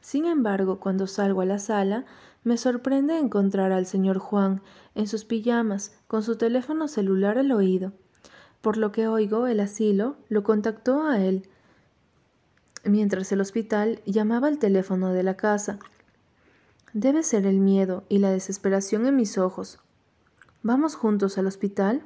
Sin 0.00 0.26
embargo, 0.26 0.80
cuando 0.80 1.06
salgo 1.06 1.40
a 1.40 1.46
la 1.46 1.58
sala, 1.58 2.04
me 2.44 2.56
sorprende 2.56 3.18
encontrar 3.18 3.72
al 3.72 3.86
señor 3.86 4.18
Juan 4.18 4.62
en 4.94 5.06
sus 5.06 5.24
pijamas, 5.24 5.96
con 6.06 6.22
su 6.22 6.36
teléfono 6.36 6.88
celular 6.88 7.38
al 7.38 7.52
oído. 7.52 7.92
Por 8.60 8.76
lo 8.76 8.92
que 8.92 9.06
oigo, 9.06 9.46
el 9.46 9.60
asilo 9.60 10.16
lo 10.28 10.42
contactó 10.42 11.02
a 11.02 11.20
él, 11.20 11.48
mientras 12.84 13.30
el 13.32 13.40
hospital 13.40 14.00
llamaba 14.06 14.48
al 14.48 14.58
teléfono 14.58 15.12
de 15.12 15.22
la 15.22 15.36
casa. 15.36 15.78
Debe 16.92 17.22
ser 17.22 17.46
el 17.46 17.58
miedo 17.58 18.04
y 18.08 18.18
la 18.18 18.30
desesperación 18.30 19.06
en 19.06 19.16
mis 19.16 19.38
ojos. 19.38 19.78
¿Vamos 20.62 20.96
juntos 20.96 21.38
al 21.38 21.46
hospital? 21.46 22.02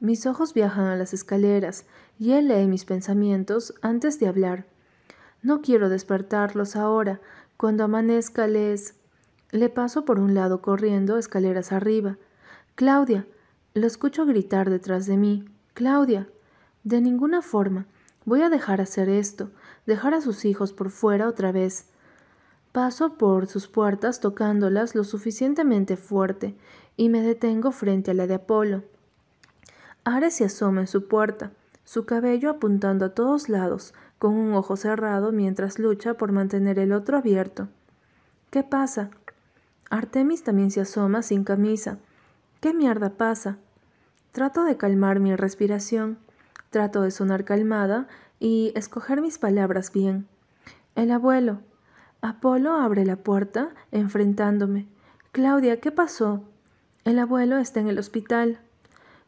Mis 0.00 0.26
ojos 0.26 0.54
viajan 0.54 0.86
a 0.86 0.96
las 0.96 1.12
escaleras 1.12 1.84
y 2.18 2.32
él 2.32 2.48
lee 2.48 2.66
mis 2.66 2.84
pensamientos 2.84 3.74
antes 3.82 4.20
de 4.20 4.28
hablar. 4.28 4.66
No 5.42 5.60
quiero 5.60 5.88
despertarlos 5.88 6.76
ahora. 6.76 7.20
Cuando 7.56 7.84
amanezca 7.84 8.46
les... 8.46 8.94
Le 9.50 9.70
paso 9.70 10.04
por 10.04 10.18
un 10.20 10.34
lado 10.34 10.60
corriendo 10.60 11.16
escaleras 11.16 11.72
arriba. 11.72 12.18
Claudia. 12.74 13.26
Lo 13.74 13.86
escucho 13.86 14.26
gritar 14.26 14.68
detrás 14.68 15.06
de 15.06 15.16
mí. 15.16 15.44
Claudia. 15.74 16.28
De 16.84 17.00
ninguna 17.00 17.40
forma. 17.40 17.86
Voy 18.26 18.42
a 18.42 18.50
dejar 18.50 18.82
hacer 18.82 19.08
esto, 19.08 19.50
dejar 19.86 20.12
a 20.12 20.20
sus 20.20 20.44
hijos 20.44 20.74
por 20.74 20.90
fuera 20.90 21.28
otra 21.28 21.50
vez. 21.50 21.86
Paso 22.72 23.14
por 23.14 23.46
sus 23.46 23.68
puertas 23.68 24.20
tocándolas 24.20 24.94
lo 24.94 25.02
suficientemente 25.02 25.96
fuerte 25.96 26.54
y 26.98 27.08
me 27.08 27.22
detengo 27.22 27.72
frente 27.72 28.10
a 28.10 28.14
la 28.14 28.26
de 28.26 28.34
Apolo. 28.34 28.82
Ares 30.04 30.34
se 30.34 30.44
asoma 30.44 30.82
en 30.82 30.86
su 30.86 31.08
puerta, 31.08 31.52
su 31.84 32.04
cabello 32.04 32.50
apuntando 32.50 33.06
a 33.06 33.14
todos 33.14 33.48
lados, 33.48 33.94
con 34.18 34.34
un 34.34 34.52
ojo 34.52 34.76
cerrado 34.76 35.32
mientras 35.32 35.78
lucha 35.78 36.14
por 36.14 36.32
mantener 36.32 36.78
el 36.78 36.92
otro 36.92 37.16
abierto. 37.16 37.68
¿Qué 38.50 38.62
pasa? 38.62 39.10
Artemis 39.90 40.42
también 40.42 40.70
se 40.70 40.80
asoma 40.80 41.22
sin 41.22 41.44
camisa. 41.44 41.98
¿Qué 42.60 42.74
mierda 42.74 43.10
pasa? 43.10 43.58
Trato 44.32 44.64
de 44.64 44.76
calmar 44.76 45.20
mi 45.20 45.34
respiración, 45.34 46.18
trato 46.70 47.02
de 47.02 47.10
sonar 47.10 47.44
calmada 47.44 48.08
y 48.38 48.72
escoger 48.74 49.20
mis 49.20 49.38
palabras 49.38 49.92
bien. 49.92 50.26
El 50.94 51.10
abuelo. 51.10 51.60
Apolo 52.20 52.74
abre 52.74 53.04
la 53.04 53.16
puerta, 53.16 53.70
enfrentándome. 53.92 54.88
Claudia, 55.32 55.80
¿qué 55.80 55.92
pasó? 55.92 56.44
El 57.04 57.18
abuelo 57.18 57.58
está 57.58 57.80
en 57.80 57.88
el 57.88 57.98
hospital. 57.98 58.60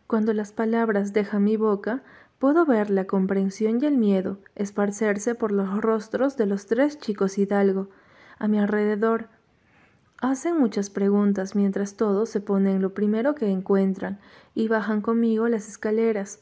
Cuando 0.07 0.33
las 0.33 0.53
palabras 0.53 1.13
dejan 1.13 1.45
mi 1.45 1.57
boca, 1.57 2.03
Puedo 2.41 2.65
ver 2.65 2.89
la 2.89 3.05
comprensión 3.05 3.81
y 3.83 3.87
el 3.87 3.99
miedo 3.99 4.39
esparcerse 4.55 5.35
por 5.35 5.53
los 5.53 5.79
rostros 5.83 6.39
de 6.39 6.47
los 6.47 6.65
tres 6.65 6.99
chicos 6.99 7.37
Hidalgo 7.37 7.91
a 8.39 8.49
mi 8.49 8.59
alrededor. 8.59 9.29
Hacen 10.21 10.59
muchas 10.59 10.91
preguntas 10.91 11.57
mientras 11.57 11.97
todos 11.97 12.29
se 12.29 12.43
ponen 12.43 12.83
lo 12.83 12.93
primero 12.93 13.35
que 13.35 13.51
encuentran 13.51 14.21
y 14.55 14.69
bajan 14.69 15.01
conmigo 15.01 15.49
las 15.49 15.67
escaleras. 15.67 16.41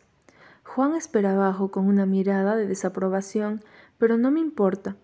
Juan 0.64 0.96
espera 0.96 1.34
abajo 1.34 1.70
con 1.70 1.86
una 1.86 2.04
mirada 2.04 2.56
de 2.56 2.66
desaprobación, 2.66 3.62
pero 3.96 4.18
no 4.18 4.32
me 4.32 4.40
importa. 4.40 4.96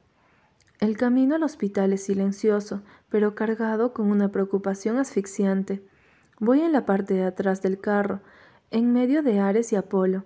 El 0.81 0.97
camino 0.97 1.37
al 1.37 1.45
hospital 1.45 1.93
es 1.93 2.03
silencioso, 2.03 2.83
pero 3.09 3.37
cargado 3.37 3.93
con 3.93 4.11
una 4.11 4.33
preocupación 4.33 4.99
asfixiante. 4.99 5.87
Voy 6.41 6.61
en 6.61 6.73
la 6.73 6.85
parte 6.85 7.15
de 7.15 7.25
atrás 7.25 7.63
del 7.63 7.79
carro, 7.79 8.23
en 8.73 8.93
medio 8.93 9.23
de 9.23 9.39
Ares 9.39 9.73
y 9.73 9.77
Apolo. 9.77 10.25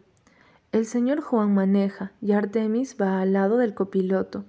El 0.72 0.86
señor 0.86 1.20
Juan 1.20 1.52
maneja 1.52 2.12
y 2.22 2.32
Artemis 2.32 2.96
va 2.98 3.20
al 3.20 3.34
lado 3.34 3.58
del 3.58 3.74
copiloto. 3.74 4.46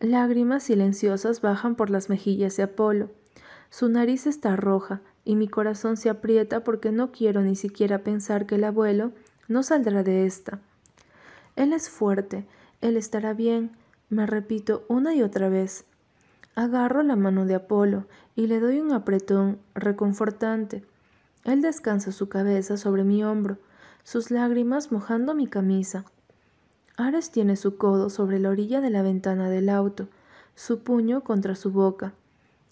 Lágrimas 0.00 0.62
silenciosas 0.62 1.40
bajan 1.40 1.74
por 1.74 1.90
las 1.90 2.08
mejillas 2.08 2.56
de 2.56 2.62
Apolo. 2.62 3.10
Su 3.68 3.88
nariz 3.88 4.28
está 4.28 4.54
roja 4.54 5.00
y 5.24 5.34
mi 5.34 5.48
corazón 5.48 5.96
se 5.96 6.08
aprieta 6.08 6.62
porque 6.62 6.92
no 6.92 7.10
quiero 7.10 7.42
ni 7.42 7.56
siquiera 7.56 7.98
pensar 8.04 8.46
que 8.46 8.54
el 8.54 8.64
abuelo 8.64 9.10
no 9.48 9.64
saldrá 9.64 10.04
de 10.04 10.24
esta. 10.24 10.60
Él 11.56 11.72
es 11.72 11.90
fuerte, 11.90 12.46
él 12.80 12.96
estará 12.96 13.32
bien, 13.32 13.72
me 14.08 14.24
repito 14.24 14.84
una 14.86 15.16
y 15.16 15.22
otra 15.22 15.48
vez. 15.48 15.84
Agarro 16.54 17.02
la 17.02 17.16
mano 17.16 17.44
de 17.44 17.56
Apolo 17.56 18.06
y 18.36 18.46
le 18.46 18.60
doy 18.60 18.80
un 18.80 18.92
apretón 18.92 19.58
reconfortante. 19.74 20.84
Él 21.44 21.60
descansa 21.60 22.12
su 22.12 22.28
cabeza 22.28 22.76
sobre 22.76 23.02
mi 23.02 23.24
hombro, 23.24 23.58
sus 24.04 24.30
lágrimas 24.30 24.92
mojando 24.92 25.34
mi 25.34 25.48
camisa. 25.48 26.04
Ares 27.00 27.30
tiene 27.30 27.54
su 27.54 27.76
codo 27.76 28.10
sobre 28.10 28.40
la 28.40 28.50
orilla 28.50 28.80
de 28.80 28.90
la 28.90 29.02
ventana 29.02 29.48
del 29.48 29.68
auto, 29.68 30.08
su 30.56 30.80
puño 30.80 31.22
contra 31.22 31.54
su 31.54 31.70
boca. 31.70 32.12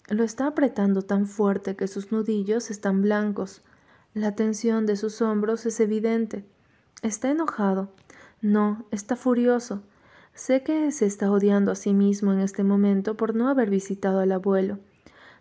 Lo 0.09 0.25
está 0.25 0.47
apretando 0.47 1.01
tan 1.01 1.27
fuerte 1.27 1.77
que 1.77 1.87
sus 1.87 2.11
nudillos 2.11 2.69
están 2.69 3.01
blancos. 3.01 3.61
La 4.13 4.35
tensión 4.35 4.85
de 4.85 4.97
sus 4.97 5.21
hombros 5.21 5.65
es 5.65 5.79
evidente. 5.79 6.43
Está 7.03 7.31
enojado. 7.31 7.87
No, 8.41 8.83
está 8.91 9.15
furioso. 9.15 9.81
Sé 10.33 10.61
que 10.61 10.91
se 10.91 11.05
está 11.05 11.31
odiando 11.31 11.71
a 11.71 11.75
sí 11.75 11.93
mismo 11.93 12.33
en 12.33 12.39
este 12.39 12.65
momento 12.65 13.15
por 13.15 13.33
no 13.33 13.47
haber 13.47 13.69
visitado 13.69 14.19
al 14.19 14.33
abuelo. 14.33 14.77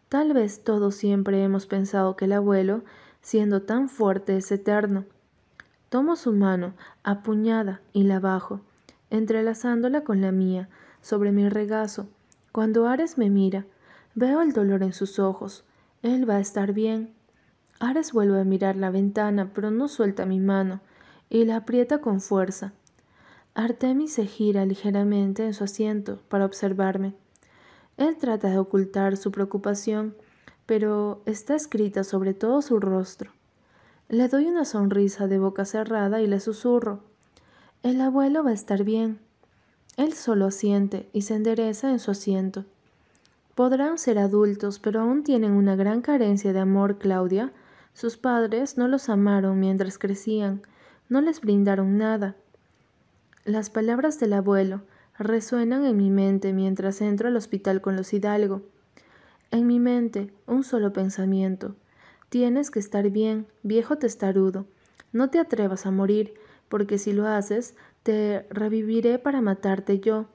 Tal 0.09 0.33
vez 0.33 0.63
todos 0.63 0.95
siempre 0.95 1.43
hemos 1.43 1.67
pensado 1.67 2.15
que 2.15 2.27
el 2.27 2.33
abuelo, 2.35 2.85
siendo 3.21 3.63
tan 3.63 3.89
fuerte, 3.89 4.37
es 4.37 4.53
eterno. 4.53 5.07
Tomo 5.89 6.15
su 6.15 6.33
mano, 6.33 6.75
apuñada, 7.03 7.81
y 7.93 8.05
la 8.05 8.21
bajo, 8.21 8.61
entrelazándola 9.11 10.03
con 10.03 10.21
la 10.21 10.33
mía, 10.33 10.69
sobre 11.01 11.33
mi 11.33 11.49
regazo. 11.49 12.09
Cuando 12.53 12.87
Ares 12.87 13.19
me 13.19 13.31
mira, 13.31 13.67
veo 14.15 14.41
el 14.41 14.53
dolor 14.53 14.83
en 14.83 14.93
sus 14.93 15.19
ojos. 15.19 15.65
Él 16.03 16.29
va 16.29 16.37
a 16.37 16.41
estar 16.41 16.73
bien. 16.73 17.15
Ares 17.79 18.13
vuelve 18.13 18.41
a 18.41 18.45
mirar 18.45 18.77
la 18.77 18.91
ventana, 18.91 19.51
pero 19.55 19.71
no 19.71 19.89
suelta 19.89 20.27
mi 20.27 20.41
mano, 20.41 20.81
y 21.29 21.45
la 21.45 21.57
aprieta 21.57 22.01
con 22.01 22.21
fuerza. 22.21 22.73
Artemis 23.55 24.13
se 24.13 24.27
gira 24.27 24.67
ligeramente 24.67 25.45
en 25.45 25.55
su 25.55 25.65
asiento 25.65 26.21
para 26.29 26.45
observarme. 26.45 27.15
Él 27.97 28.17
trata 28.19 28.51
de 28.51 28.59
ocultar 28.59 29.17
su 29.17 29.31
preocupación, 29.33 30.15
pero 30.67 31.23
está 31.25 31.55
escrita 31.55 32.05
sobre 32.05 32.35
todo 32.35 32.61
su 32.61 32.81
rostro. 32.81 33.31
Le 34.09 34.29
doy 34.29 34.47
una 34.47 34.65
sonrisa 34.65 35.27
de 35.27 35.39
boca 35.39 35.65
cerrada 35.65 36.21
y 36.21 36.27
le 36.27 36.39
susurro. 36.41 37.01
El 37.87 38.01
abuelo 38.01 38.43
va 38.43 38.51
a 38.51 38.53
estar 38.53 38.83
bien. 38.83 39.21
Él 39.97 40.13
solo 40.13 40.47
asiente 40.47 41.09
y 41.13 41.23
se 41.23 41.37
endereza 41.37 41.89
en 41.93 42.01
su 42.01 42.11
asiento. 42.11 42.65
Podrán 43.55 43.99
ser 43.99 44.19
adultos, 44.19 44.81
pero 44.81 45.03
aún 45.03 45.23
tienen 45.23 45.53
una 45.53 45.77
gran 45.77 46.01
carencia 46.01 46.53
de 46.53 46.59
amor, 46.59 46.99
Claudia. 46.99 47.53
Sus 47.95 48.17
padres 48.17 48.77
no 48.77 48.89
los 48.89 49.09
amaron 49.09 49.61
mientras 49.61 49.99
crecían, 49.99 50.63
no 51.09 51.21
les 51.21 51.41
brindaron 51.41 51.97
nada. 51.97 52.35
Las 53.45 53.71
palabras 53.71 54.19
del 54.19 54.33
abuelo 54.33 54.83
resuenan 55.17 55.85
en 55.85 55.97
mi 55.97 56.11
mente 56.11 56.53
mientras 56.53 57.01
entro 57.01 57.29
al 57.29 57.37
hospital 57.37 57.83
con 57.83 57.95
los 57.95 58.13
Hidalgo. 58.13 58.63
En 59.53 59.69
mi 59.69 59.79
mente, 59.79 60.33
un 60.49 60.65
solo 60.65 60.93
pensamiento. 60.93 61.77
Tienes 62.31 62.73
que 62.73 62.81
estar 62.81 63.11
bien, 63.11 63.47
viejo 63.63 63.97
testarudo. 63.97 64.67
No 65.13 65.31
te 65.31 65.39
atrevas 65.39 65.87
a 65.87 65.93
morir, 65.93 66.35
porque 66.69 66.99
si 66.99 67.13
lo 67.13 67.27
haces, 67.27 67.75
te 68.03 68.47
reviviré 68.51 69.19
para 69.19 69.41
matarte 69.41 70.01
yo. 70.01 70.27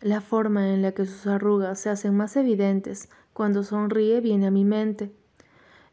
La 0.00 0.20
forma 0.20 0.72
en 0.72 0.82
la 0.82 0.92
que 0.92 1.06
sus 1.06 1.26
arrugas 1.26 1.80
se 1.80 1.90
hacen 1.90 2.16
más 2.16 2.36
evidentes 2.36 3.08
cuando 3.32 3.64
sonríe 3.64 4.20
viene 4.20 4.46
a 4.46 4.50
mi 4.50 4.64
mente. 4.64 5.12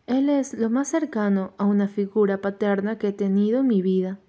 Él 0.08 0.30
es 0.30 0.54
lo 0.54 0.70
más 0.70 0.88
cercano 0.88 1.54
a 1.58 1.66
una 1.66 1.88
figura 1.88 2.42
paterna 2.42 2.98
que 2.98 3.08
he 3.08 3.14
tenido 3.14 3.62
en 3.62 3.68
mi 3.68 3.82
vida. 3.82 4.20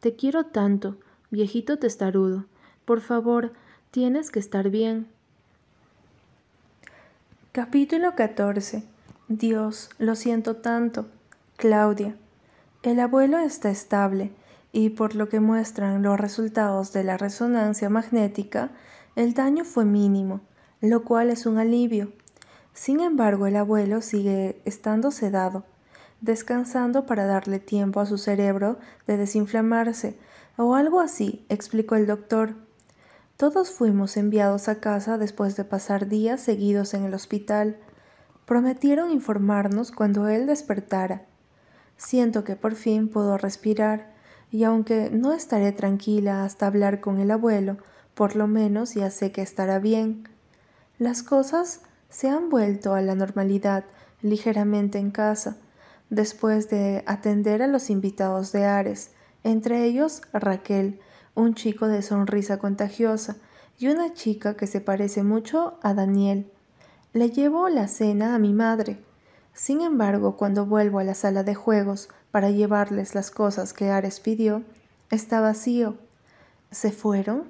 Te 0.00 0.16
quiero 0.16 0.44
tanto, 0.46 0.96
Viejito 1.30 1.78
testarudo, 1.78 2.46
por 2.84 3.00
favor, 3.00 3.52
tienes 3.92 4.32
que 4.32 4.40
estar 4.40 4.68
bien. 4.68 5.06
Capítulo 7.52 8.16
14. 8.16 8.82
Dios, 9.28 9.90
lo 9.98 10.16
siento 10.16 10.56
tanto. 10.56 11.06
Claudia. 11.56 12.16
El 12.82 12.98
abuelo 12.98 13.38
está 13.38 13.70
estable 13.70 14.32
y 14.72 14.90
por 14.90 15.14
lo 15.14 15.28
que 15.28 15.40
muestran 15.40 16.02
los 16.02 16.18
resultados 16.18 16.92
de 16.92 17.04
la 17.04 17.16
resonancia 17.16 17.88
magnética, 17.88 18.70
el 19.16 19.34
daño 19.34 19.64
fue 19.64 19.84
mínimo, 19.84 20.40
lo 20.80 21.04
cual 21.04 21.30
es 21.30 21.46
un 21.46 21.58
alivio. 21.58 22.12
Sin 22.72 23.00
embargo, 23.00 23.46
el 23.46 23.56
abuelo 23.56 24.00
sigue 24.00 24.62
estando 24.64 25.10
sedado, 25.10 25.64
descansando 26.20 27.06
para 27.06 27.26
darle 27.26 27.58
tiempo 27.58 28.00
a 28.00 28.06
su 28.06 28.18
cerebro 28.18 28.78
de 29.06 29.16
desinflamarse 29.16 30.16
o 30.56 30.74
algo 30.74 31.00
así, 31.00 31.44
explicó 31.48 31.96
el 31.96 32.06
doctor. 32.06 32.54
Todos 33.36 33.70
fuimos 33.70 34.16
enviados 34.16 34.68
a 34.68 34.80
casa 34.80 35.16
después 35.16 35.56
de 35.56 35.64
pasar 35.64 36.08
días 36.08 36.40
seguidos 36.42 36.92
en 36.94 37.04
el 37.04 37.14
hospital. 37.14 37.78
Prometieron 38.44 39.10
informarnos 39.10 39.90
cuando 39.90 40.28
él 40.28 40.46
despertara. 40.46 41.24
Siento 41.96 42.44
que 42.44 42.56
por 42.56 42.74
fin 42.74 43.08
puedo 43.08 43.38
respirar, 43.38 44.12
y 44.50 44.64
aunque 44.64 45.10
no 45.10 45.32
estaré 45.32 45.72
tranquila 45.72 46.44
hasta 46.44 46.66
hablar 46.66 47.00
con 47.00 47.20
el 47.20 47.30
abuelo, 47.30 47.78
por 48.14 48.36
lo 48.36 48.46
menos 48.46 48.94
ya 48.94 49.10
sé 49.10 49.32
que 49.32 49.42
estará 49.42 49.78
bien. 49.78 50.28
Las 50.98 51.22
cosas 51.22 51.80
se 52.08 52.28
han 52.28 52.50
vuelto 52.50 52.94
a 52.94 53.00
la 53.00 53.14
normalidad 53.14 53.84
ligeramente 54.22 54.98
en 54.98 55.10
casa, 55.10 55.56
después 56.10 56.68
de 56.68 57.04
atender 57.06 57.62
a 57.62 57.68
los 57.68 57.88
invitados 57.88 58.52
de 58.52 58.64
Ares, 58.64 59.12
entre 59.44 59.84
ellos 59.84 60.22
Raquel, 60.32 61.00
un 61.34 61.54
chico 61.54 61.86
de 61.86 62.02
sonrisa 62.02 62.58
contagiosa, 62.58 63.36
y 63.78 63.88
una 63.88 64.12
chica 64.12 64.56
que 64.56 64.66
se 64.66 64.82
parece 64.82 65.22
mucho 65.22 65.78
a 65.82 65.94
Daniel. 65.94 66.52
Le 67.14 67.30
llevo 67.30 67.68
la 67.70 67.88
cena 67.88 68.34
a 68.34 68.38
mi 68.38 68.52
madre. 68.52 69.02
Sin 69.54 69.80
embargo, 69.80 70.36
cuando 70.36 70.66
vuelvo 70.66 70.98
a 70.98 71.04
la 71.04 71.14
sala 71.14 71.44
de 71.44 71.54
juegos 71.54 72.10
para 72.30 72.50
llevarles 72.50 73.14
las 73.14 73.30
cosas 73.30 73.72
que 73.72 73.90
Ares 73.90 74.20
pidió, 74.20 74.62
está 75.10 75.40
vacío. 75.40 75.96
¿Se 76.70 76.92
fueron? 76.92 77.44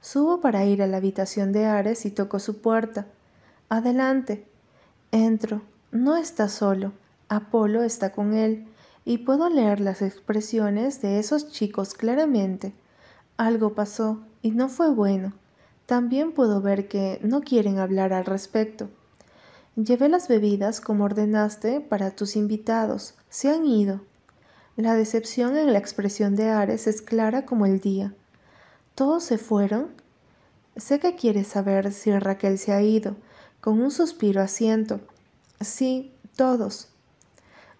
Subo 0.00 0.40
para 0.40 0.64
ir 0.64 0.82
a 0.82 0.86
la 0.86 0.98
habitación 0.98 1.52
de 1.52 1.66
Ares 1.66 2.06
y 2.06 2.10
toco 2.10 2.38
su 2.38 2.58
puerta. 2.60 3.06
Adelante. 3.68 4.46
Entro. 5.10 5.62
No 5.90 6.16
está 6.16 6.48
solo. 6.48 6.92
Apolo 7.28 7.82
está 7.82 8.12
con 8.12 8.34
él 8.34 8.66
y 9.04 9.18
puedo 9.18 9.48
leer 9.48 9.80
las 9.80 10.02
expresiones 10.02 11.02
de 11.02 11.18
esos 11.18 11.50
chicos 11.50 11.94
claramente. 11.94 12.72
Algo 13.36 13.74
pasó 13.74 14.20
y 14.42 14.50
no 14.50 14.68
fue 14.68 14.90
bueno. 14.90 15.32
También 15.86 16.32
puedo 16.32 16.60
ver 16.60 16.88
que 16.88 17.18
no 17.22 17.40
quieren 17.40 17.78
hablar 17.78 18.12
al 18.12 18.24
respecto. 18.24 18.88
Llevé 19.76 20.08
las 20.08 20.28
bebidas 20.28 20.80
como 20.80 21.04
ordenaste 21.04 21.80
para 21.80 22.10
tus 22.10 22.36
invitados. 22.36 23.14
Se 23.30 23.50
han 23.50 23.64
ido. 23.64 24.00
La 24.76 24.94
decepción 24.94 25.58
en 25.58 25.72
la 25.74 25.78
expresión 25.78 26.34
de 26.34 26.48
Ares 26.48 26.86
es 26.86 27.02
clara 27.02 27.44
como 27.44 27.66
el 27.66 27.80
día. 27.80 28.14
¿Todos 28.94 29.22
se 29.22 29.36
fueron? 29.36 29.88
Sé 30.76 30.98
que 30.98 31.14
quieres 31.14 31.48
saber 31.48 31.92
si 31.92 32.10
Raquel 32.18 32.56
se 32.56 32.72
ha 32.72 32.80
ido. 32.80 33.16
Con 33.60 33.82
un 33.82 33.90
suspiro 33.90 34.40
asiento. 34.40 35.00
Sí, 35.60 36.14
todos. 36.36 36.88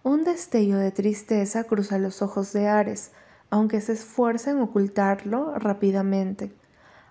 Un 0.03 0.25
destello 0.25 0.77
de 0.77 0.91
tristeza 0.91 1.65
cruza 1.65 1.97
los 1.97 2.21
ojos 2.21 2.53
de 2.53 2.69
Ares, 2.69 3.13
aunque 3.49 3.81
se 3.81 3.95
esfuerza 3.95 4.51
en 4.51 4.61
ocultarlo 4.61 5.59
rápidamente. 5.59 6.53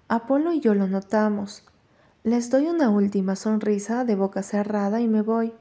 Apolo 0.08 0.54
y 0.54 0.60
yo 0.60 0.76
lo 0.76 0.88
notamos. 0.88 1.63
Les 2.24 2.52
doy 2.52 2.67
una 2.67 2.91
última 2.91 3.36
sonrisa 3.36 4.06
de 4.06 4.15
boca 4.15 4.44
cerrada 4.44 5.02
y 5.02 5.08
me 5.08 5.24
voy. 5.24 5.54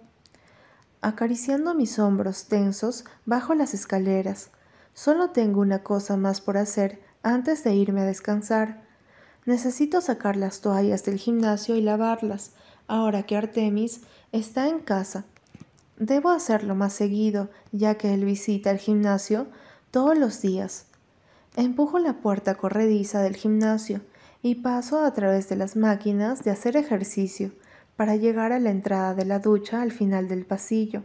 Acariciando 1.03 1.75
mis 1.75 1.99
hombros 1.99 2.47
tensos, 2.47 3.05
bajo 3.27 3.55
las 3.55 3.75
escaleras. 3.75 4.51
Solo 4.95 5.31
tengo 5.31 5.61
una 5.61 5.83
cosa 5.83 6.17
más 6.17 6.41
por 6.41 6.59
hacer 6.59 7.01
antes 7.23 7.65
de 7.65 7.75
irme 7.75 8.03
a 8.03 8.07
descansar. 8.07 8.83
Necesito 9.47 10.01
sacar 10.01 10.37
las 10.37 10.61
toallas 10.61 11.05
del 11.05 11.19
gimnasio 11.19 11.77
y 11.77 11.81
lavarlas, 11.81 12.53
ahora 12.87 13.23
que 13.23 13.37
Artemis 13.37 14.03
está 14.33 14.69
en 14.69 14.81
casa 14.81 15.25
Debo 16.01 16.31
hacerlo 16.31 16.75
más 16.75 16.95
seguido, 16.95 17.51
ya 17.73 17.97
que 17.97 18.15
él 18.15 18.25
visita 18.25 18.71
el 18.71 18.79
gimnasio 18.79 19.49
todos 19.91 20.17
los 20.17 20.41
días. 20.41 20.87
Empujo 21.57 21.99
la 21.99 22.23
puerta 22.23 22.55
corrediza 22.55 23.21
del 23.21 23.37
gimnasio 23.37 24.01
y 24.41 24.55
paso 24.55 25.05
a 25.05 25.13
través 25.13 25.51
de 25.51 25.57
las 25.57 25.77
máquinas 25.77 26.43
de 26.43 26.53
hacer 26.53 26.79
ejercicio 26.79 27.53
para 28.01 28.17
llegar 28.17 28.51
a 28.55 28.59
la 28.59 28.71
entrada 28.71 29.15
de 29.15 29.27
la 29.27 29.41
ducha 29.41 29.83
al 29.83 29.93
final 29.93 30.27
del 30.27 30.47
pasillo. 30.47 31.03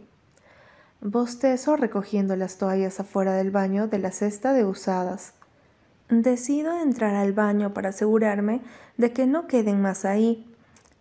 Bostezo 1.02 1.76
recogiendo 1.76 2.36
las 2.36 2.56
toallas 2.56 3.00
afuera 3.00 3.34
del 3.34 3.50
baño 3.50 3.86
de 3.86 3.98
la 3.98 4.12
cesta 4.12 4.54
de 4.54 4.64
usadas. 4.64 5.34
Decido 6.08 6.80
entrar 6.80 7.14
al 7.14 7.34
baño 7.34 7.74
para 7.74 7.90
asegurarme 7.90 8.62
de 8.96 9.12
que 9.12 9.26
no 9.26 9.46
queden 9.46 9.82
más 9.82 10.06
ahí. 10.06 10.50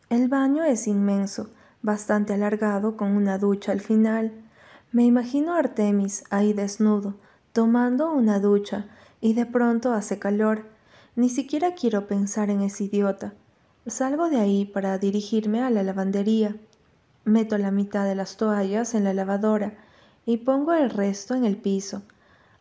El 0.10 0.28
baño 0.28 0.66
es 0.66 0.86
inmenso, 0.86 1.50
bastante 1.82 2.34
alargado 2.34 2.98
con 2.98 3.16
una 3.16 3.38
ducha 3.38 3.72
al 3.72 3.80
final. 3.80 4.34
Me 4.92 5.06
imagino 5.06 5.54
a 5.54 5.60
Artemis 5.60 6.26
ahí 6.30 6.52
desnudo, 6.52 7.16
tomando 7.54 8.12
una 8.12 8.42
ducha, 8.42 8.88
y 9.22 9.34
de 9.34 9.46
pronto 9.46 9.94
hace 9.94 10.20
calor. 10.20 10.66
Ni 11.16 11.30
siquiera 11.30 11.74
quiero 11.74 12.06
pensar 12.06 12.50
en 12.50 12.60
ese 12.64 12.84
idiota. 12.84 13.32
Salgo 13.88 14.30
de 14.30 14.38
ahí 14.38 14.66
para 14.66 14.98
dirigirme 14.98 15.62
a 15.62 15.70
la 15.70 15.84
lavandería. 15.84 16.56
Meto 17.24 17.60
la 17.60 17.70
mitad 17.70 18.04
de 18.06 18.16
las 18.16 18.36
toallas 18.36 18.96
en 18.96 19.04
la 19.04 19.14
lavadora 19.14 19.74
y 20.26 20.38
pongo 20.38 20.74
el 20.74 20.90
resto 20.90 21.36
en 21.36 21.46
el 21.46 21.56
piso. 21.58 22.02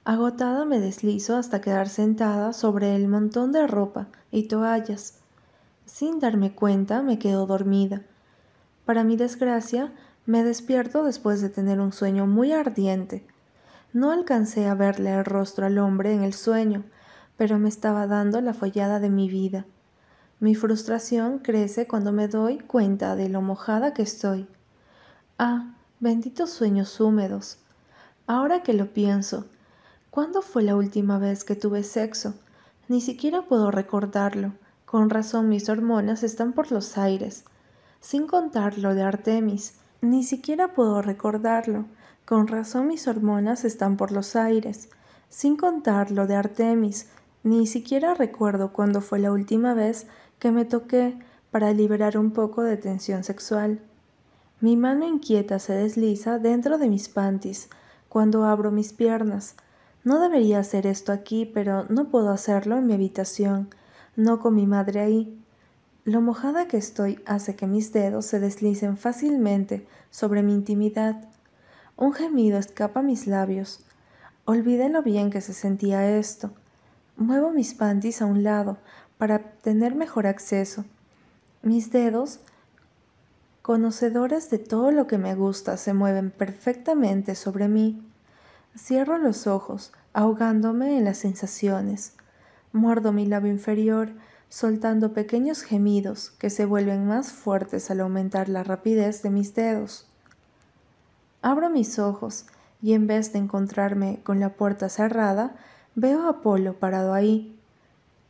Agotada 0.05 0.67
me 0.67 0.81
deslizo 0.81 1.37
hasta 1.37 1.63
quedar 1.63 1.89
sentada 1.89 2.53
sobre 2.53 2.95
el 2.95 3.09
montón 3.09 3.53
de 3.53 3.67
ropa 3.67 4.09
y 4.31 4.49
toallas. 4.49 5.21
Sin 5.87 6.21
darme 6.21 6.55
cuenta 6.55 7.01
me 7.01 7.19
quedo 7.19 7.47
dormida. 7.47 8.03
Para 8.85 9.03
mi 9.03 9.17
desgracia, 9.17 9.95
me 10.27 10.45
despierto 10.45 11.05
después 11.05 11.41
de 11.41 11.49
tener 11.49 11.81
un 11.81 11.93
sueño 11.93 12.27
muy 12.27 12.53
ardiente. 12.53 13.27
No 13.95 14.11
alcancé 14.11 14.67
a 14.67 14.75
verle 14.75 15.15
el 15.15 15.25
rostro 15.25 15.65
al 15.65 15.79
hombre 15.79 16.13
en 16.13 16.23
el 16.23 16.35
sueño, 16.35 16.85
pero 17.39 17.59
me 17.59 17.71
estaba 17.71 18.07
dando 18.07 18.43
la 18.43 18.53
follada 18.53 19.01
de 19.01 19.09
mi 19.09 19.31
vida. 19.31 19.65
Mi 20.41 20.55
frustración 20.55 21.39
crece 21.39 21.87
cuando 21.87 22.13
me 22.13 22.29
doy 22.29 22.59
cuenta 22.59 23.17
de 23.17 23.29
lo 23.29 23.41
mojada 23.41 23.95
que 23.95 24.03
estoy. 24.03 24.49
Ah, 25.39 25.75
benditos 26.01 26.51
sueños 26.51 27.01
húmedos. 27.01 27.59
Ahora 28.27 28.63
que 28.63 28.73
lo 28.73 28.93
pienso, 28.93 29.47
¿cuándo 30.11 30.43
fue 30.43 30.63
la 30.63 30.77
última 30.77 31.19
vez 31.19 31.45
que 31.45 31.55
tuve 31.55 31.83
sexo? 31.83 32.35
Ni 32.89 33.01
siquiera 33.01 33.43
puedo 33.43 33.71
recordarlo. 33.71 34.53
Con 34.85 35.09
razón 35.09 35.49
mis 35.49 35.69
hormonas 35.69 36.23
están 36.23 36.53
por 36.53 36.71
los 36.73 36.99
aires. 36.99 37.45
Sin 38.01 38.27
contar 38.27 38.77
lo 38.77 38.95
de 38.95 39.03
Artemis, 39.03 39.75
ni 40.01 40.25
siquiera 40.25 40.75
puedo 40.75 41.01
recordarlo. 41.01 41.87
Con 42.27 42.49
razón 42.49 42.89
mis 42.89 43.07
hormonas 43.09 43.65
están 43.65 43.97
por 43.97 44.13
los 44.13 44.37
aires. 44.37 44.89
Sin 45.29 45.57
contar 45.57 46.11
lo 46.11 46.27
de 46.27 46.35
Artemis, 46.35 47.09
ni 47.43 47.67
siquiera 47.67 48.15
recuerdo 48.15 48.73
cuándo 48.73 49.01
fue 49.01 49.19
la 49.19 49.33
última 49.33 49.75
vez 49.75 50.07
que 50.45 50.51
me 50.51 50.67
toqué 50.67 51.17
para 51.51 51.73
liberar 51.73 52.19
un 52.19 52.31
poco 52.31 52.61
de 52.61 52.77
tensión 52.77 53.25
sexual. 53.25 53.81
Mi 54.61 54.77
mano 54.77 55.07
inquieta 55.07 55.59
se 55.59 55.73
desliza 55.73 56.39
dentro 56.39 56.77
de 56.77 56.91
mis 56.91 57.09
panties 57.09 57.71
cuando 58.11 58.45
abro 58.45 58.71
mis 58.71 58.93
piernas. 58.93 59.57
No 60.03 60.21
debería 60.21 60.59
hacer 60.59 60.87
esto 60.87 61.13
aquí, 61.13 61.47
pero 61.47 61.87
no 61.89 62.11
puedo 62.11 62.29
hacerlo 62.29 62.77
en 62.77 62.87
mi 62.87 62.93
habitación, 62.93 63.71
no 64.17 64.39
con 64.39 64.55
mi 64.55 64.67
madre 64.67 65.01
ahí. 65.01 65.43
Lo 66.05 66.21
mojada 66.21 66.69
que 66.69 66.77
estoy 66.77 67.23
hace 67.25 67.57
que 67.57 67.67
mis 67.67 67.95
dedos 67.95 68.27
se 68.27 68.39
deslicen 68.39 68.99
fácilmente 68.99 69.87
sobre 70.11 70.43
mi 70.43 70.53
intimidad. 70.53 71.27
Un 71.97 72.13
gemido 72.13 72.59
escapa 72.59 73.01
a 73.01 73.03
mis 73.03 73.27
labios. 73.27 73.81
Olvidé 74.45 74.91
lo 74.91 75.03
bien 75.03 75.31
que 75.31 75.41
se 75.41 75.55
sentía 75.55 76.19
esto. 76.19 76.51
Muevo 77.17 77.51
mis 77.51 77.73
panties 77.73 78.21
a 78.21 78.27
un 78.27 78.43
lado 78.43 78.77
para 79.19 79.39
tener 79.39 79.95
mejor 79.95 80.27
acceso. 80.27 80.85
Mis 81.63 81.91
dedos, 81.91 82.41
conocedores 83.63 84.51
de 84.51 84.59
todo 84.59 84.91
lo 84.91 85.07
que 85.07 85.19
me 85.19 85.35
gusta, 85.35 85.77
se 85.77 85.95
mueven 85.95 86.31
perfectamente 86.31 87.35
sobre 87.35 87.69
mí. 87.69 88.03
Cierro 88.77 89.19
los 89.19 89.47
ojos, 89.47 89.93
ahogándome 90.13 90.99
en 90.99 91.05
las 91.05 91.19
sensaciones. 91.19 92.13
Muerdo 92.73 93.13
mi 93.13 93.25
labio 93.25 93.53
inferior, 93.53 94.11
soltando 94.49 95.13
pequeños 95.13 95.63
gemidos 95.63 96.31
que 96.31 96.51
se 96.51 96.65
vuelven 96.65 97.07
más 97.07 97.33
fuertes 97.33 97.91
al 97.91 98.01
aumentar 98.01 98.49
la 98.49 98.63
rapidez 98.63 99.23
de 99.23 99.31
mis 99.31 99.55
dedos. 99.55 100.07
Abro 101.43 101.71
mis 101.71 101.99
ojos 101.99 102.47
y 102.83 102.95
en 102.95 103.07
vez 103.07 103.33
de 103.33 103.39
encontrarme 103.39 104.21
con 104.23 104.41
la 104.41 104.51
puerta 104.51 104.89
cerrada, 104.89 105.57
veo 105.95 106.27
a 106.27 106.31
Apolo 106.31 106.75
parado 106.75 107.15
ahí. 107.15 107.54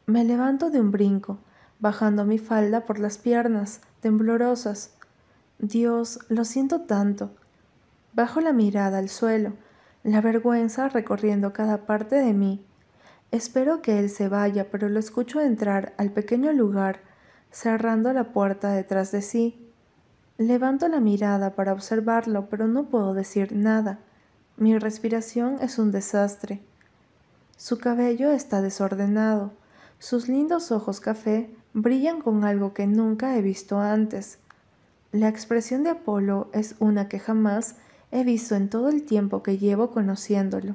Me 0.07 0.23
levanto 0.23 0.69
de 0.69 0.81
un 0.81 0.91
brinco, 0.91 1.39
bajando 1.79 2.27
mi 2.27 2.39
falda 2.39 2.85
por 2.85 2.99
las 2.99 3.17
piernas, 3.17 3.81
temblorosas. 4.01 4.93
Dios, 5.59 6.19
lo 6.29 6.45
siento 6.45 6.83
tanto. 6.83 7.31
Bajo 8.13 8.43
la 8.43 8.53
mirada 8.53 8.99
al 8.99 9.09
suelo, 9.09 9.55
la 10.03 10.21
vergüenza 10.21 10.91
recorriendo 10.91 11.55
cada 11.55 11.87
parte 11.87 12.17
de 12.17 12.35
mí. 12.35 12.63
Espero 13.31 13.81
que 13.81 13.99
él 13.99 14.11
se 14.11 14.29
vaya, 14.29 14.71
pero 14.71 14.91
lo 14.91 15.01
escucho 15.01 15.41
entrar 15.41 15.95
al 15.97 16.11
pequeño 16.11 16.53
lugar, 16.53 17.01
cerrando 17.51 18.13
la 18.13 18.33
puerta 18.33 18.73
detrás 18.73 19.11
de 19.11 19.23
sí. 19.23 19.73
Levanto 20.37 20.87
la 20.89 21.01
mirada 21.01 21.55
para 21.55 21.73
observarlo, 21.73 22.51
pero 22.51 22.69
no 22.69 22.91
puedo 22.91 23.15
decir 23.15 23.57
nada. 23.57 24.01
Mi 24.59 24.79
respiración 24.79 25.57
es 25.61 25.79
un 25.79 25.91
desastre. 25.91 26.61
Su 27.57 27.79
cabello 27.79 28.31
está 28.31 28.61
desordenado. 28.61 29.53
Sus 30.05 30.29
lindos 30.29 30.71
ojos 30.71 31.01
café 31.01 31.49
brillan 31.73 32.21
con 32.21 32.45
algo 32.45 32.75
que 32.75 32.87
nunca 32.87 33.39
he 33.39 33.41
visto 33.41 33.79
antes. 33.79 34.37
La 35.13 35.31
expresión 35.31 35.83
de 35.83 35.89
Apolo 35.89 36.51
es 36.53 36.75
una 36.79 37.09
que 37.09 37.19
jamás 37.19 37.77
he 38.13 38.23
visto 38.23 38.55
en 38.55 38.69
todo 38.69 38.91
el 38.91 39.05
tiempo 39.05 39.43
que 39.43 39.57
llevo 39.57 39.93
conociéndolo. 39.93 40.75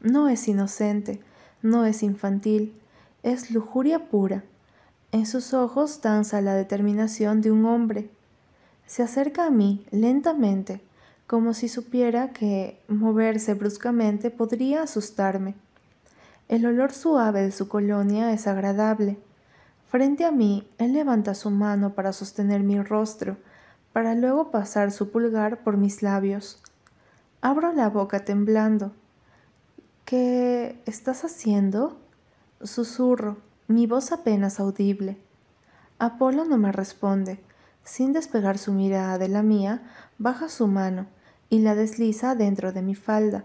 No 0.00 0.30
es 0.30 0.48
inocente, 0.48 1.20
no 1.60 1.84
es 1.84 2.02
infantil, 2.02 2.72
es 3.22 3.50
lujuria 3.50 4.08
pura. 4.08 4.42
En 5.12 5.26
sus 5.26 5.52
ojos 5.52 6.00
danza 6.00 6.40
la 6.40 6.54
determinación 6.54 7.42
de 7.42 7.50
un 7.50 7.66
hombre. 7.66 8.08
Se 8.86 9.02
acerca 9.02 9.44
a 9.44 9.50
mí 9.50 9.84
lentamente, 9.90 10.80
como 11.26 11.52
si 11.52 11.68
supiera 11.68 12.30
que 12.30 12.80
moverse 12.88 13.52
bruscamente 13.52 14.30
podría 14.30 14.84
asustarme. 14.84 15.56
El 16.50 16.66
olor 16.66 16.90
suave 16.92 17.42
de 17.42 17.52
su 17.52 17.68
colonia 17.68 18.32
es 18.32 18.48
agradable. 18.48 19.20
Frente 19.86 20.24
a 20.24 20.32
mí, 20.32 20.68
él 20.78 20.94
levanta 20.94 21.36
su 21.36 21.48
mano 21.48 21.94
para 21.94 22.12
sostener 22.12 22.64
mi 22.64 22.82
rostro, 22.82 23.36
para 23.92 24.16
luego 24.16 24.50
pasar 24.50 24.90
su 24.90 25.12
pulgar 25.12 25.62
por 25.62 25.76
mis 25.76 26.02
labios. 26.02 26.60
Abro 27.40 27.72
la 27.72 27.88
boca 27.88 28.24
temblando. 28.24 28.90
¿Qué 30.04 30.82
estás 30.86 31.24
haciendo? 31.24 32.00
Susurro, 32.60 33.36
mi 33.68 33.86
voz 33.86 34.10
apenas 34.10 34.58
audible. 34.58 35.18
Apolo 36.00 36.44
no 36.46 36.58
me 36.58 36.72
responde. 36.72 37.38
Sin 37.84 38.12
despegar 38.12 38.58
su 38.58 38.72
mirada 38.72 39.18
de 39.18 39.28
la 39.28 39.44
mía, 39.44 39.82
baja 40.18 40.48
su 40.48 40.66
mano 40.66 41.06
y 41.48 41.60
la 41.60 41.76
desliza 41.76 42.34
dentro 42.34 42.72
de 42.72 42.82
mi 42.82 42.96
falda. 42.96 43.44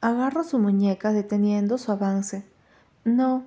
Agarro 0.00 0.44
su 0.44 0.58
muñeca 0.58 1.12
deteniendo 1.12 1.76
su 1.76 1.92
avance. 1.92 2.44
No, 3.04 3.44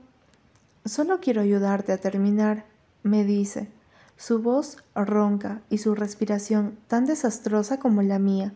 solo 0.85 1.19
quiero 1.19 1.41
ayudarte 1.41 1.91
a 1.91 1.97
terminar, 1.97 2.65
me 3.01 3.23
dice, 3.23 3.71
su 4.17 4.41
voz 4.41 4.77
ronca 4.93 5.61
y 5.69 5.79
su 5.79 5.95
respiración 5.95 6.77
tan 6.87 7.05
desastrosa 7.05 7.79
como 7.79 8.01
la 8.03 8.19
mía. 8.19 8.53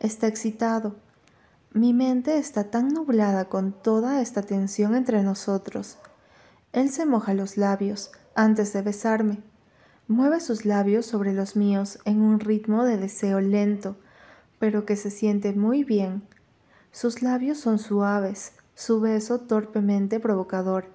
Está 0.00 0.26
excitado, 0.26 0.96
mi 1.72 1.92
mente 1.92 2.38
está 2.38 2.64
tan 2.64 2.88
nublada 2.88 3.46
con 3.46 3.72
toda 3.72 4.22
esta 4.22 4.42
tensión 4.42 4.94
entre 4.94 5.22
nosotros. 5.22 5.98
Él 6.72 6.90
se 6.90 7.04
moja 7.04 7.34
los 7.34 7.56
labios 7.56 8.10
antes 8.34 8.72
de 8.72 8.82
besarme. 8.82 9.42
Mueve 10.06 10.40
sus 10.40 10.64
labios 10.64 11.04
sobre 11.04 11.34
los 11.34 11.56
míos 11.56 11.98
en 12.06 12.22
un 12.22 12.40
ritmo 12.40 12.84
de 12.84 12.96
deseo 12.96 13.40
lento, 13.40 13.96
pero 14.58 14.86
que 14.86 14.96
se 14.96 15.10
siente 15.10 15.52
muy 15.52 15.84
bien. 15.84 16.22
Sus 16.92 17.22
labios 17.22 17.58
son 17.58 17.78
suaves, 17.78 18.52
su 18.74 19.00
beso 19.00 19.40
torpemente 19.40 20.20
provocador. 20.20 20.86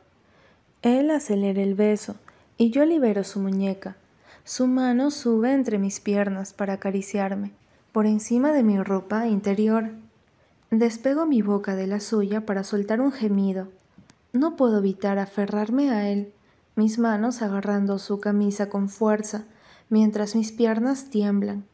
Él 0.81 1.11
acelera 1.11 1.61
el 1.61 1.75
beso 1.75 2.15
y 2.57 2.71
yo 2.71 2.85
libero 2.85 3.23
su 3.23 3.39
muñeca. 3.39 3.95
Su 4.43 4.67
mano 4.67 5.11
sube 5.11 5.53
entre 5.53 5.77
mis 5.77 5.99
piernas 5.99 6.53
para 6.53 6.73
acariciarme, 6.73 7.51
por 7.91 8.05
encima 8.05 8.51
de 8.51 8.63
mi 8.63 8.81
ropa 8.81 9.27
interior. 9.27 9.91
Despego 10.71 11.25
mi 11.25 11.41
boca 11.41 11.75
de 11.75 11.87
la 11.87 11.99
suya 11.99 12.45
para 12.45 12.63
soltar 12.63 12.99
un 12.99 13.11
gemido. 13.11 13.69
No 14.33 14.55
puedo 14.55 14.79
evitar 14.79 15.19
aferrarme 15.19 15.91
a 15.91 16.09
él, 16.09 16.33
mis 16.75 16.99
manos 16.99 17.41
agarrando 17.41 17.99
su 17.99 18.19
camisa 18.19 18.67
con 18.69 18.89
fuerza, 18.89 19.45
mientras 19.89 20.35
mis 20.35 20.51
piernas 20.51 21.09
tiemblan. 21.09 21.65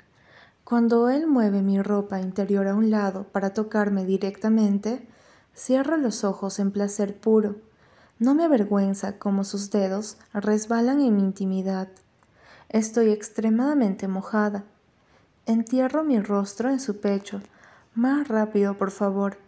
Cuando 0.70 1.10
él 1.10 1.26
mueve 1.26 1.64
mi 1.64 1.82
ropa 1.82 2.20
interior 2.20 2.68
a 2.68 2.76
un 2.76 2.92
lado 2.92 3.24
para 3.24 3.56
tocarme 3.56 4.06
directamente, 4.06 5.02
cierro 5.56 5.98
los 5.98 6.24
ojos 6.24 6.60
en 6.60 6.70
placer 6.70 7.20
puro. 7.20 7.56
No 8.20 8.36
me 8.36 8.44
avergüenza 8.44 9.18
cómo 9.18 9.44
sus 9.44 9.72
dedos 9.72 10.18
resbalan 10.32 11.02
en 11.02 11.16
mi 11.16 11.24
intimidad. 11.24 11.88
Estoy 12.70 13.10
extremadamente 13.10 14.08
mojada. 14.08 14.64
Entierro 15.48 16.04
mi 16.04 16.20
rostro 16.20 16.70
en 16.70 16.80
su 16.80 17.00
pecho. 17.00 17.42
Más 17.96 18.28
rápido, 18.28 18.78
por 18.78 18.92
favor. 18.92 19.40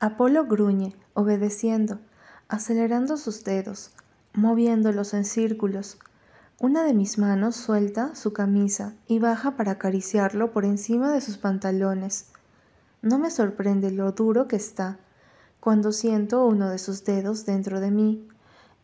Apolo 0.00 0.44
gruñe, 0.46 0.96
obedeciendo, 1.14 2.00
acelerando 2.48 3.16
sus 3.16 3.44
dedos, 3.44 3.92
moviéndolos 4.32 5.14
en 5.14 5.24
círculos. 5.24 5.98
Una 6.60 6.82
de 6.82 6.92
mis 6.92 7.18
manos 7.18 7.54
suelta 7.54 8.16
su 8.16 8.32
camisa 8.32 8.92
y 9.06 9.20
baja 9.20 9.52
para 9.52 9.72
acariciarlo 9.72 10.50
por 10.50 10.64
encima 10.64 11.12
de 11.12 11.20
sus 11.20 11.38
pantalones. 11.38 12.30
No 13.00 13.16
me 13.16 13.30
sorprende 13.30 13.92
lo 13.92 14.10
duro 14.10 14.48
que 14.48 14.56
está 14.56 14.98
cuando 15.60 15.92
siento 15.92 16.44
uno 16.44 16.68
de 16.68 16.78
sus 16.78 17.04
dedos 17.04 17.46
dentro 17.46 17.78
de 17.78 17.92
mí. 17.92 18.26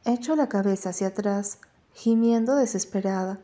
Echo 0.04 0.36
la 0.36 0.48
cabeza 0.48 0.90
hacia 0.90 1.08
atrás, 1.08 1.58
gimiendo 1.92 2.54
desesperada. 2.54 3.40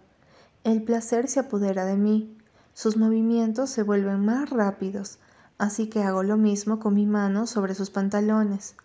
El 0.62 0.84
placer 0.84 1.26
se 1.26 1.40
apodera 1.40 1.84
de 1.84 1.96
mí. 1.96 2.38
Sus 2.72 2.96
movimientos 2.96 3.70
se 3.70 3.82
vuelven 3.82 4.24
más 4.24 4.50
rápidos, 4.50 5.18
así 5.58 5.88
que 5.88 6.04
hago 6.04 6.22
lo 6.22 6.36
mismo 6.36 6.78
con 6.78 6.94
mi 6.94 7.04
mano 7.04 7.48
sobre 7.48 7.74
sus 7.74 7.90
pantalones, 7.90 8.76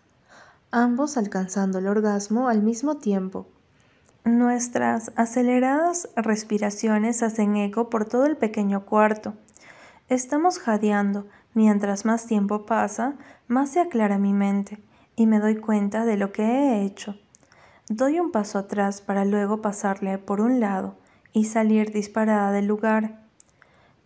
ambos 0.72 1.16
alcanzando 1.16 1.78
el 1.78 1.86
orgasmo 1.86 2.48
al 2.48 2.64
mismo 2.64 2.96
tiempo. 2.96 3.46
Nuestras 4.26 5.12
aceleradas 5.14 6.08
respiraciones 6.16 7.22
hacen 7.22 7.54
eco 7.54 7.88
por 7.88 8.06
todo 8.06 8.26
el 8.26 8.36
pequeño 8.36 8.84
cuarto. 8.84 9.34
Estamos 10.08 10.58
jadeando. 10.58 11.28
Mientras 11.54 12.04
más 12.04 12.26
tiempo 12.26 12.66
pasa, 12.66 13.14
más 13.46 13.70
se 13.70 13.78
aclara 13.78 14.18
mi 14.18 14.32
mente 14.32 14.82
y 15.14 15.28
me 15.28 15.38
doy 15.38 15.54
cuenta 15.54 16.04
de 16.04 16.16
lo 16.16 16.32
que 16.32 16.42
he 16.42 16.82
hecho. 16.82 17.14
Doy 17.88 18.18
un 18.18 18.32
paso 18.32 18.58
atrás 18.58 19.00
para 19.00 19.24
luego 19.24 19.62
pasarle 19.62 20.18
por 20.18 20.40
un 20.40 20.58
lado 20.58 20.96
y 21.32 21.44
salir 21.44 21.92
disparada 21.92 22.50
del 22.50 22.66
lugar. 22.66 23.20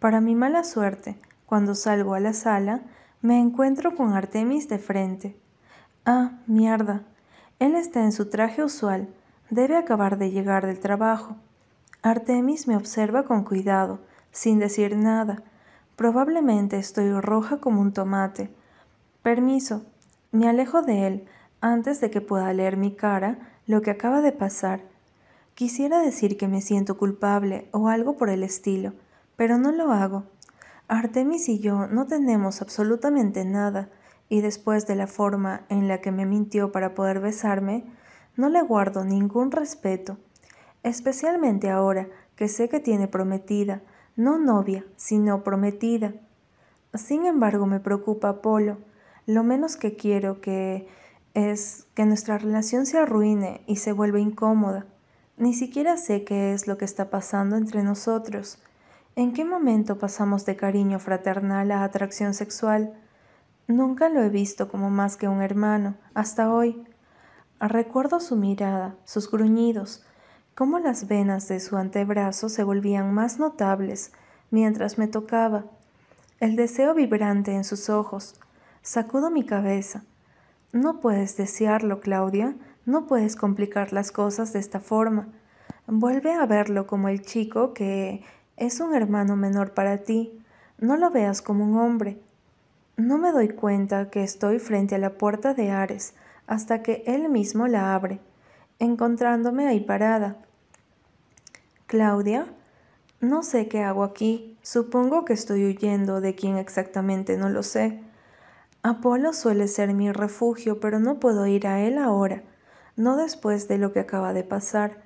Para 0.01 0.21
mi 0.21 0.35
mala 0.35 0.65
suerte, 0.65 1.17
cuando 1.47 1.75
salgo 1.75 2.13
a 2.13 2.21
la 2.21 2.35
sala, 2.35 2.83
me 3.23 3.41
encuentro 3.41 3.97
con 3.97 4.13
Artemis 4.13 4.69
de 4.69 4.79
frente. 4.79 5.41
Ah, 6.05 6.41
mierda. 6.47 7.05
Él 7.59 7.75
está 7.75 8.05
en 8.05 8.13
su 8.13 8.29
traje 8.29 8.63
usual, 8.63 9.09
Debe 9.51 9.77
acabar 9.77 10.17
de 10.17 10.31
llegar 10.31 10.65
del 10.65 10.79
trabajo. 10.79 11.37
Artemis 12.03 12.69
me 12.69 12.77
observa 12.77 13.25
con 13.25 13.43
cuidado, 13.43 13.99
sin 14.31 14.61
decir 14.61 14.97
nada. 14.97 15.43
Probablemente 15.97 16.79
estoy 16.79 17.11
roja 17.21 17.59
como 17.59 17.81
un 17.81 17.93
tomate. 17.93 18.49
Permiso. 19.23 19.85
Me 20.31 20.49
alejo 20.49 20.83
de 20.83 21.07
él 21.09 21.29
antes 21.61 22.01
de 22.01 22.11
que 22.11 22.21
pueda 22.21 22.53
leer 22.53 22.77
mi 22.77 22.95
cara 22.95 23.39
lo 23.67 23.83
que 23.83 23.91
acaba 23.91 24.21
de 24.21 24.31
pasar. 24.31 24.83
Quisiera 25.55 25.99
decir 25.99 26.37
que 26.37 26.47
me 26.47 26.63
siento 26.63 26.97
culpable 26.97 27.69
o 27.73 27.89
algo 27.89 28.17
por 28.17 28.31
el 28.31 28.45
estilo, 28.45 28.93
pero 29.37 29.59
no 29.59 29.73
lo 29.73 29.91
hago. 29.91 30.25
Artemis 30.87 31.49
y 31.49 31.59
yo 31.59 31.89
no 31.89 32.07
tenemos 32.07 32.63
absolutamente 32.63 33.45
nada, 33.45 33.89
y 34.29 34.43
después 34.43 34.87
de 34.87 34.95
la 34.95 35.09
forma 35.09 35.63
en 35.69 35.89
la 35.89 36.01
que 36.01 36.13
me 36.13 36.25
mintió 36.25 36.71
para 36.71 36.95
poder 36.95 37.21
besarme, 37.21 37.85
no 38.37 38.49
le 38.49 38.63
guardo 38.63 39.05
ningún 39.05 39.51
respeto, 39.51 40.19
especialmente 40.83 41.71
ahora 41.71 42.09
que 42.37 42.49
sé 42.49 42.69
que 42.69 42.81
tiene 42.81 43.09
prometida, 43.09 43.83
no 44.17 44.39
novia, 44.39 44.85
sino 44.97 45.45
prometida. 45.45 46.15
Sin 46.95 47.27
embargo, 47.27 47.67
me 47.67 47.81
preocupa 47.81 48.29
Apolo. 48.29 48.79
Lo 49.27 49.45
menos 49.45 49.77
que 49.77 49.97
quiero 49.97 50.41
que 50.41 50.89
es 51.35 51.87
que 51.95 52.07
nuestra 52.07 52.39
relación 52.39 52.87
se 52.87 52.99
arruine 52.99 53.63
y 53.67 53.77
se 53.77 53.93
vuelva 53.93 54.19
incómoda. 54.19 54.87
Ni 55.37 55.55
siquiera 55.55 55.97
sé 55.97 56.25
qué 56.25 56.53
es 56.53 56.67
lo 56.67 56.77
que 56.77 56.85
está 56.85 57.11
pasando 57.11 57.57
entre 57.57 57.83
nosotros. 57.83 58.63
¿En 59.17 59.33
qué 59.33 59.45
momento 59.45 59.99
pasamos 59.99 60.45
de 60.47 60.57
cariño 60.57 60.99
fraternal 60.99 61.71
a 61.73 61.85
atracción 61.85 62.35
sexual? 62.35 62.95
Nunca 63.67 64.09
lo 64.09 64.23
he 64.23 64.29
visto 64.29 64.69
como 64.69 64.91
más 64.91 65.17
que 65.17 65.29
un 65.29 65.43
hermano, 65.43 65.95
hasta 66.15 66.53
hoy. 66.53 66.85
Recuerdo 67.61 68.21
su 68.21 68.37
mirada, 68.37 68.97
sus 69.05 69.31
gruñidos, 69.31 70.03
cómo 70.55 70.79
las 70.79 71.07
venas 71.07 71.47
de 71.47 71.61
su 71.61 71.77
antebrazo 71.77 72.49
se 72.49 72.65
volvían 72.65 73.13
más 73.13 73.39
notables 73.39 74.13
mientras 74.51 74.97
me 74.97 75.09
tocaba, 75.09 75.65
el 76.41 76.57
deseo 76.57 76.95
vibrante 76.95 77.55
en 77.55 77.65
sus 77.65 77.91
ojos. 77.91 78.41
Sacudo 78.81 79.31
mi 79.31 79.45
cabeza. 79.45 80.05
No 80.73 81.01
puedes 81.01 81.37
desearlo, 81.37 82.01
Claudia, 82.01 82.55
no 82.87 83.07
puedes 83.07 83.37
complicar 83.37 83.93
las 83.93 84.11
cosas 84.11 84.55
de 84.55 84.59
esta 84.59 84.81
forma. 84.81 85.29
Vuelve 85.87 86.33
a 86.33 86.47
verlo 86.47 86.87
como 86.87 87.09
el 87.09 87.21
chico 87.21 87.75
que 87.75 88.25
es 88.57 88.81
un 88.81 88.95
hermano 88.95 89.37
menor 89.37 89.75
para 89.75 89.99
ti. 89.99 90.33
No 90.79 90.97
lo 90.97 91.11
veas 91.11 91.43
como 91.43 91.65
un 91.65 91.77
hombre. 91.77 92.19
No 92.97 93.19
me 93.19 93.33
doy 93.33 93.51
cuenta 93.51 94.09
que 94.09 94.23
estoy 94.23 94.61
frente 94.61 94.95
a 94.95 94.99
la 94.99 95.11
puerta 95.11 95.53
de 95.53 95.71
Ares, 95.71 96.15
hasta 96.51 96.83
que 96.83 97.05
él 97.07 97.29
mismo 97.29 97.69
la 97.69 97.95
abre, 97.95 98.19
encontrándome 98.81 99.69
ahí 99.69 99.79
parada. 99.79 100.37
Claudia, 101.87 102.45
no 103.21 103.45
sé 103.45 103.69
qué 103.69 103.85
hago 103.85 104.03
aquí, 104.03 104.59
supongo 104.61 105.25
que 105.25 105.33
estoy 105.33 105.65
huyendo 105.65 106.21
de 106.21 106.35
quién 106.35 106.57
exactamente 106.57 107.37
no 107.37 107.49
lo 107.51 107.63
sé. 107.63 108.01
Apolo 108.83 109.33
suele 109.33 109.69
ser 109.69 109.95
mi 109.95 110.11
refugio, 110.11 110.81
pero 110.81 110.99
no 110.99 111.21
puedo 111.21 111.47
ir 111.47 111.69
a 111.69 111.83
él 111.83 111.99
ahora, 111.99 112.43
no 112.97 113.17
después 113.17 113.69
de 113.69 113.79
lo 113.79 113.93
que 113.93 114.01
acaba 114.01 114.33
de 114.33 114.43
pasar. 114.43 115.05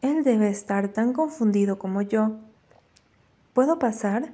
Él 0.00 0.22
debe 0.22 0.48
estar 0.48 0.90
tan 0.90 1.12
confundido 1.12 1.76
como 1.76 2.02
yo. 2.02 2.36
¿Puedo 3.52 3.80
pasar? 3.80 4.30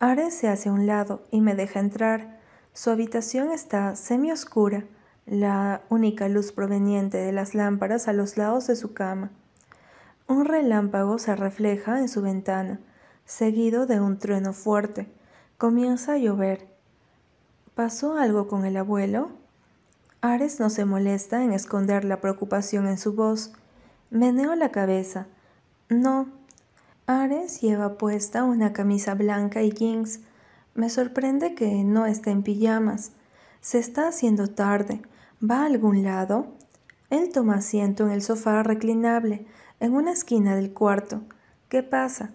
Ares 0.00 0.32
se 0.32 0.48
hace 0.48 0.70
a 0.70 0.72
un 0.72 0.86
lado 0.86 1.22
y 1.30 1.42
me 1.42 1.54
deja 1.54 1.80
entrar. 1.80 2.40
Su 2.72 2.88
habitación 2.88 3.50
está 3.50 3.94
semi 3.94 4.32
oscura 4.32 4.86
la 5.26 5.82
única 5.88 6.28
luz 6.28 6.52
proveniente 6.52 7.18
de 7.18 7.32
las 7.32 7.54
lámparas 7.54 8.08
a 8.08 8.12
los 8.12 8.36
lados 8.36 8.66
de 8.66 8.76
su 8.76 8.92
cama. 8.92 9.30
Un 10.28 10.44
relámpago 10.44 11.18
se 11.18 11.36
refleja 11.36 12.00
en 12.00 12.08
su 12.08 12.22
ventana, 12.22 12.80
seguido 13.24 13.86
de 13.86 14.00
un 14.00 14.18
trueno 14.18 14.52
fuerte. 14.52 15.06
Comienza 15.58 16.14
a 16.14 16.18
llover. 16.18 16.68
¿Pasó 17.74 18.16
algo 18.16 18.48
con 18.48 18.64
el 18.64 18.76
abuelo? 18.76 19.30
Ares 20.20 20.60
no 20.60 20.70
se 20.70 20.84
molesta 20.84 21.42
en 21.42 21.52
esconder 21.52 22.04
la 22.04 22.20
preocupación 22.20 22.86
en 22.86 22.98
su 22.98 23.14
voz. 23.14 23.52
Meneo 24.10 24.54
la 24.54 24.70
cabeza. 24.70 25.26
No. 25.88 26.28
Ares 27.06 27.60
lleva 27.60 27.98
puesta 27.98 28.44
una 28.44 28.72
camisa 28.72 29.14
blanca 29.14 29.62
y 29.62 29.72
jeans. 29.72 30.20
Me 30.74 30.90
sorprende 30.90 31.54
que 31.54 31.82
no 31.84 32.06
esté 32.06 32.30
en 32.30 32.42
pijamas. 32.42 33.12
Se 33.60 33.78
está 33.78 34.08
haciendo 34.08 34.48
tarde. 34.48 35.02
¿Va 35.44 35.62
a 35.62 35.66
algún 35.66 36.04
lado? 36.04 36.46
Él 37.10 37.32
toma 37.32 37.56
asiento 37.56 38.06
en 38.06 38.12
el 38.12 38.22
sofá 38.22 38.62
reclinable, 38.62 39.44
en 39.80 39.92
una 39.94 40.12
esquina 40.12 40.54
del 40.54 40.72
cuarto. 40.72 41.22
¿Qué 41.68 41.82
pasa? 41.82 42.30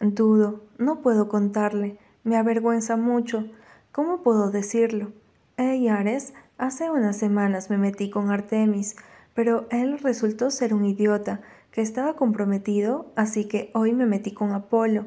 Dudo, 0.00 0.62
no 0.78 1.00
puedo 1.00 1.28
contarle, 1.28 1.98
me 2.22 2.36
avergüenza 2.36 2.96
mucho. 2.96 3.50
¿Cómo 3.90 4.22
puedo 4.22 4.52
decirlo? 4.52 5.10
Hey, 5.56 5.88
Ares, 5.88 6.34
hace 6.56 6.88
unas 6.88 7.16
semanas 7.16 7.68
me 7.68 7.78
metí 7.78 8.10
con 8.10 8.30
Artemis, 8.30 8.94
pero 9.34 9.66
él 9.70 9.98
resultó 9.98 10.52
ser 10.52 10.72
un 10.72 10.84
idiota, 10.84 11.40
que 11.72 11.82
estaba 11.82 12.14
comprometido, 12.14 13.10
así 13.16 13.46
que 13.48 13.72
hoy 13.74 13.92
me 13.92 14.06
metí 14.06 14.32
con 14.32 14.52
Apolo. 14.52 15.06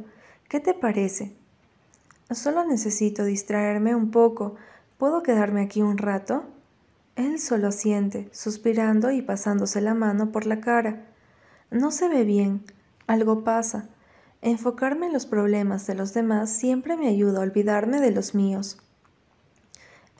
¿Qué 0.49 0.59
te 0.59 0.73
parece? 0.73 1.33
Solo 2.31 2.65
necesito 2.65 3.23
distraerme 3.23 3.95
un 3.95 4.11
poco. 4.11 4.55
¿Puedo 4.97 5.23
quedarme 5.23 5.61
aquí 5.61 5.81
un 5.81 5.97
rato? 5.97 6.43
Él 7.19 7.37
solo 7.37 7.73
siente, 7.73 8.29
suspirando 8.31 9.11
y 9.11 9.21
pasándose 9.21 9.81
la 9.81 9.93
mano 9.93 10.31
por 10.31 10.45
la 10.45 10.61
cara. 10.61 11.05
No 11.69 11.91
se 11.91 12.07
ve 12.07 12.23
bien, 12.23 12.63
algo 13.07 13.43
pasa. 13.43 13.89
Enfocarme 14.41 15.07
en 15.07 15.11
los 15.11 15.25
problemas 15.25 15.85
de 15.85 15.95
los 15.95 16.13
demás 16.13 16.49
siempre 16.49 16.95
me 16.95 17.09
ayuda 17.09 17.39
a 17.39 17.41
olvidarme 17.41 17.99
de 17.99 18.11
los 18.11 18.35
míos. 18.35 18.77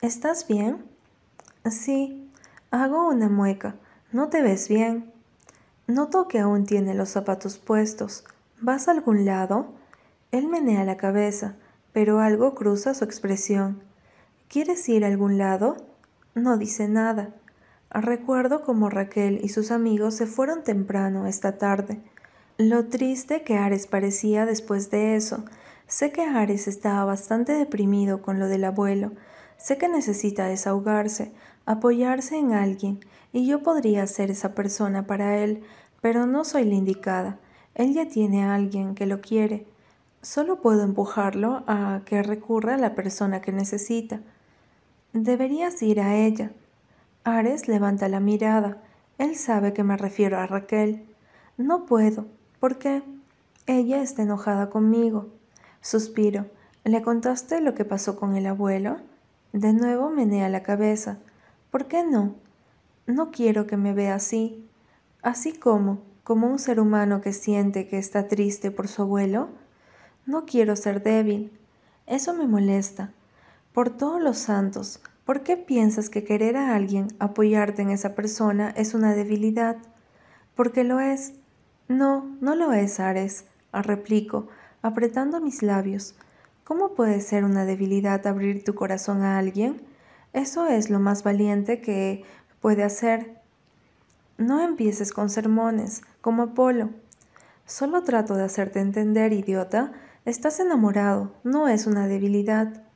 ¿Estás 0.01 0.45
bien? 0.45 0.83
Sí, 1.71 2.29
hago 2.69 3.07
una 3.07 3.29
mueca. 3.29 3.75
¿No 4.12 4.27
te 4.27 4.41
ves 4.41 4.67
bien? 4.67 5.13
Noto 5.88 6.27
que 6.27 6.39
aún 6.39 6.65
tiene 6.65 6.95
los 6.95 7.07
zapatos 7.07 7.59
puestos. 7.59 8.25
¿Vas 8.59 8.89
a 8.89 8.91
algún 8.91 9.23
lado? 9.23 9.71
Él 10.33 10.49
menea 10.49 10.83
la 10.83 10.97
cabeza, 10.97 11.55
pero 11.93 12.19
algo 12.19 12.55
cruza 12.55 12.93
su 12.93 13.05
expresión. 13.05 13.83
¿Quieres 14.49 14.89
ir 14.89 15.05
a 15.05 15.07
algún 15.07 15.38
lado? 15.38 15.77
No 16.35 16.57
dice 16.57 16.87
nada. 16.87 17.29
Recuerdo 17.89 18.61
cómo 18.61 18.89
Raquel 18.89 19.39
y 19.43 19.49
sus 19.49 19.71
amigos 19.71 20.13
se 20.13 20.27
fueron 20.27 20.63
temprano 20.63 21.25
esta 21.25 21.57
tarde. 21.57 21.99
Lo 22.57 22.85
triste 22.85 23.43
que 23.43 23.57
Ares 23.57 23.87
parecía 23.87 24.45
después 24.45 24.91
de 24.91 25.15
eso. 25.15 25.43
Sé 25.87 26.11
que 26.11 26.23
Ares 26.23 26.67
estaba 26.67 27.03
bastante 27.03 27.53
deprimido 27.53 28.21
con 28.21 28.37
lo 28.37 28.47
del 28.47 28.65
abuelo. 28.65 29.13
Sé 29.57 29.77
que 29.77 29.89
necesita 29.89 30.45
desahogarse, 30.45 31.31
apoyarse 31.65 32.37
en 32.37 32.53
alguien, 32.53 32.99
y 33.33 33.47
yo 33.47 33.63
podría 33.63 34.05
ser 34.05 34.29
esa 34.29 34.53
persona 34.53 35.07
para 35.07 35.37
él, 35.37 35.63
pero 36.01 36.27
no 36.27 36.45
soy 36.45 36.65
la 36.65 36.75
indicada. 36.75 37.39
Él 37.73 37.93
ya 37.93 38.07
tiene 38.07 38.43
a 38.43 38.53
alguien 38.53 38.93
que 38.93 39.05
lo 39.05 39.19
quiere. 39.19 39.65
Solo 40.21 40.61
puedo 40.61 40.83
empujarlo 40.83 41.63
a 41.65 42.01
que 42.05 42.21
recurra 42.21 42.75
a 42.75 42.77
la 42.77 42.93
persona 42.93 43.41
que 43.41 43.51
necesita. 43.51 44.21
Deberías 45.13 45.82
ir 45.82 46.02
a 46.02 46.15
ella. 46.15 46.52
Ares 47.24 47.67
levanta 47.67 48.08
la 48.10 48.19
mirada. 48.19 48.78
Él 49.17 49.36
sabe 49.36 49.74
que 49.74 49.84
me 49.84 49.98
refiero 49.98 50.38
a 50.38 50.45
Raquel. 50.45 51.04
No 51.58 51.88
puedo. 51.88 52.28
¿Por 52.60 52.78
qué? 52.78 53.02
Ella 53.65 54.04
está 54.04 54.22
enojada 54.22 54.69
conmigo. 54.69 55.28
Suspiro. 55.82 56.45
¿Le 56.84 57.02
contaste 57.02 57.60
lo 57.60 57.74
que 57.74 57.86
pasó 57.86 58.19
con 58.19 58.36
el 58.36 58.45
abuelo? 58.45 58.98
De 59.52 59.74
nuevo 59.74 60.12
menea 60.12 60.48
la 60.48 60.62
cabeza. 60.62 61.17
¿Por 61.72 61.88
qué 61.88 62.04
no? 62.04 62.36
No 63.08 63.32
quiero 63.32 63.65
que 63.65 63.78
me 63.78 63.93
vea 63.93 64.13
así. 64.13 64.63
Así 65.24 65.54
como, 65.54 66.04
como 66.24 66.48
un 66.48 66.60
ser 66.60 66.80
humano 66.80 67.19
que 67.22 67.34
siente 67.34 67.88
que 67.88 67.98
está 67.98 68.28
triste 68.28 68.69
por 68.69 68.88
su 68.88 69.02
abuelo. 69.02 69.50
No 70.28 70.45
quiero 70.45 70.76
ser 70.76 71.02
débil. 71.02 71.52
Eso 72.06 72.36
me 72.36 72.45
molesta. 72.45 73.12
Por 73.73 73.91
todos 73.91 74.21
los 74.21 74.38
santos, 74.38 74.99
¿por 75.25 75.43
qué 75.43 75.55
piensas 75.55 76.10
que 76.10 76.23
querer 76.23 76.58
a 76.58 76.75
alguien, 76.75 77.08
apoyarte 77.19 77.84
en 77.84 77.91
esa 77.91 78.15
persona, 78.15 78.69
es 78.75 78.95
una 78.95 79.13
debilidad? 79.13 79.77
Porque 80.55 80.84
lo 80.84 80.99
es. 80.99 81.34
No, 81.88 82.36
no 82.41 82.55
lo 82.55 82.73
es, 82.73 82.99
Ares, 82.99 83.45
replico, 83.71 84.47
apretando 84.82 85.39
mis 85.39 85.62
labios. 85.62 86.15
¿Cómo 86.63 86.93
puede 86.93 87.21
ser 87.21 87.45
una 87.45 87.65
debilidad 87.65 88.25
abrir 88.27 88.63
tu 88.63 88.75
corazón 88.75 89.21
a 89.21 89.38
alguien? 89.38 89.82
Eso 90.34 90.67
es 90.67 90.89
lo 90.89 90.99
más 90.99 91.23
valiente 91.23 91.82
que 91.82 92.23
puede 92.62 92.84
hacer. 92.84 93.39
No 94.38 94.62
empieces 94.62 95.12
con 95.12 95.29
sermones, 95.29 96.01
como 96.21 96.43
Apolo. 96.43 96.89
Solo 97.65 98.03
trato 98.03 98.36
de 98.36 98.43
hacerte 98.43 98.79
entender, 98.79 99.34
idiota. 99.34 99.91
Estás 100.25 100.60
enamorado, 100.60 101.34
no 101.43 101.67
es 101.67 101.88
una 101.88 102.08
debilidad. 102.08 102.88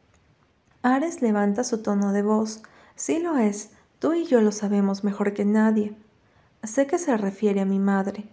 Ares 0.86 1.22
levanta 1.22 1.64
su 1.64 1.82
tono 1.82 2.12
de 2.12 2.24
voz. 2.24 2.62
Sí 2.96 3.20
lo 3.20 3.38
es, 3.38 3.72
tú 4.00 4.12
y 4.12 4.26
yo 4.26 4.42
lo 4.42 4.52
sabemos 4.52 5.06
mejor 5.06 5.34
que 5.34 5.46
nadie. 5.46 5.96
Sé 6.62 6.88
que 6.88 6.98
se 6.98 7.16
refiere 7.16 7.62
a 7.62 7.66
mi 7.66 7.80
madre. 7.80 8.26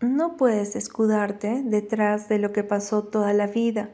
No 0.00 0.36
puedes 0.36 0.76
escudarte 0.76 1.64
detrás 1.64 2.28
de 2.28 2.38
lo 2.38 2.52
que 2.52 2.62
pasó 2.62 3.02
toda 3.02 3.32
la 3.32 3.48
vida. 3.48 3.90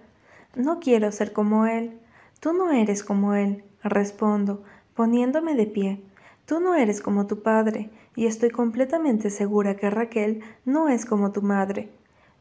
No 0.55 0.79
quiero 0.79 1.11
ser 1.11 1.33
como 1.33 1.65
él. 1.65 1.99
Tú 2.39 2.53
no 2.53 2.71
eres 2.71 3.03
como 3.03 3.33
él, 3.33 3.65
respondo, 3.83 4.63
poniéndome 4.95 5.55
de 5.55 5.67
pie. 5.67 6.03
Tú 6.45 6.61
no 6.61 6.75
eres 6.75 7.01
como 7.01 7.27
tu 7.27 7.43
padre, 7.43 7.89
y 8.15 8.27
estoy 8.27 8.51
completamente 8.51 9.31
segura 9.31 9.77
que 9.77 9.89
Raquel 9.89 10.43
no 10.67 10.91
es 10.91 11.07
como 11.07 11.33
tu 11.33 11.41
madre. 11.41 11.89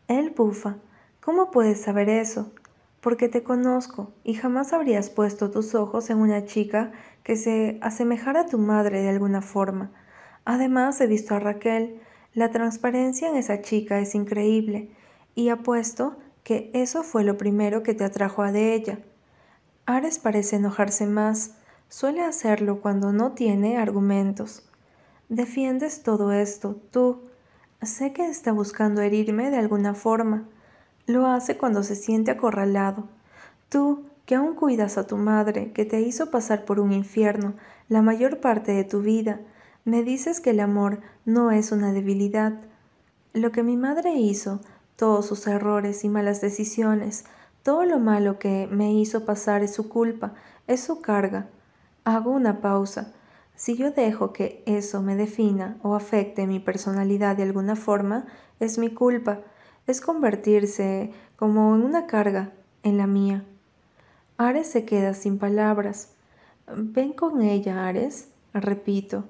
Él 0.09 0.33
bufa. 0.35 0.75
¿Cómo 1.21 1.49
puedes 1.49 1.81
saber 1.81 2.09
eso? 2.09 2.51
Porque 3.05 3.29
te 3.29 3.43
conozco 3.43 4.13
y 4.23 4.33
jamás 4.33 4.73
habrías 4.73 5.11
puesto 5.11 5.51
tus 5.51 5.75
ojos 5.75 6.09
en 6.09 6.17
una 6.17 6.45
chica 6.45 6.91
que 7.21 7.35
se 7.35 7.77
asemejara 7.83 8.39
a 8.39 8.45
tu 8.47 8.57
madre 8.57 8.99
de 9.03 9.09
alguna 9.09 9.43
forma. 9.43 9.91
Además 10.43 10.99
he 11.01 11.05
visto 11.05 11.35
a 11.35 11.39
Raquel. 11.39 12.01
La 12.33 12.49
transparencia 12.49 13.29
en 13.29 13.35
esa 13.35 13.61
chica 13.61 13.99
es 13.99 14.15
increíble 14.15 14.89
y 15.35 15.49
apuesto 15.49 16.17
que 16.41 16.71
eso 16.73 17.03
fue 17.03 17.23
lo 17.23 17.37
primero 17.37 17.83
que 17.83 17.93
te 17.93 18.03
atrajo 18.03 18.41
a 18.41 18.51
de 18.51 18.73
ella. 18.73 18.97
Ares 19.85 20.17
parece 20.17 20.55
enojarse 20.55 21.05
más. 21.05 21.57
Suele 21.89 22.23
hacerlo 22.23 22.81
cuando 22.81 23.13
no 23.13 23.33
tiene 23.33 23.77
argumentos. 23.77 24.67
Defiendes 25.29 26.01
todo 26.01 26.31
esto, 26.31 26.81
tú. 26.89 27.21
Sé 27.83 28.13
que 28.13 28.25
está 28.25 28.51
buscando 28.51 29.03
herirme 29.03 29.51
de 29.51 29.57
alguna 29.57 29.93
forma. 29.93 30.49
Lo 31.07 31.27
hace 31.27 31.57
cuando 31.57 31.83
se 31.83 31.95
siente 31.95 32.31
acorralado. 32.31 33.07
Tú, 33.69 34.05
que 34.25 34.35
aún 34.35 34.55
cuidas 34.55 34.97
a 34.97 35.05
tu 35.05 35.17
madre, 35.17 35.71
que 35.71 35.85
te 35.85 36.01
hizo 36.01 36.31
pasar 36.31 36.65
por 36.65 36.79
un 36.79 36.91
infierno 36.91 37.53
la 37.89 38.01
mayor 38.01 38.39
parte 38.39 38.71
de 38.71 38.83
tu 38.83 39.01
vida, 39.01 39.39
me 39.83 40.01
dices 40.01 40.41
que 40.41 40.49
el 40.49 40.59
amor 40.59 41.01
no 41.25 41.51
es 41.51 41.71
una 41.71 41.93
debilidad. 41.93 42.53
Lo 43.33 43.51
que 43.51 43.61
mi 43.61 43.77
madre 43.77 44.15
hizo, 44.15 44.61
todos 44.95 45.27
sus 45.27 45.45
errores 45.45 46.03
y 46.03 46.09
malas 46.09 46.41
decisiones, 46.41 47.25
todo 47.61 47.85
lo 47.85 47.99
malo 47.99 48.39
que 48.39 48.67
me 48.71 48.93
hizo 48.93 49.25
pasar 49.25 49.61
es 49.61 49.75
su 49.75 49.89
culpa, 49.89 50.33
es 50.65 50.81
su 50.81 51.01
carga. 51.01 51.49
Hago 52.03 52.31
una 52.31 52.61
pausa. 52.61 53.13
Si 53.55 53.75
yo 53.75 53.91
dejo 53.91 54.33
que 54.33 54.63
eso 54.65 55.03
me 55.03 55.15
defina 55.15 55.77
o 55.83 55.93
afecte 55.93 56.47
mi 56.47 56.59
personalidad 56.59 57.37
de 57.37 57.43
alguna 57.43 57.75
forma, 57.75 58.25
es 58.59 58.79
mi 58.79 58.89
culpa 58.89 59.41
es 59.87 60.01
convertirse 60.01 61.11
como 61.35 61.75
en 61.75 61.83
una 61.83 62.07
carga 62.07 62.51
en 62.83 62.97
la 62.97 63.07
mía. 63.07 63.43
Ares 64.37 64.67
se 64.67 64.85
queda 64.85 65.13
sin 65.13 65.37
palabras. 65.37 66.13
Ven 66.75 67.13
con 67.13 67.41
ella, 67.41 67.87
Ares, 67.87 68.29
repito. 68.53 69.25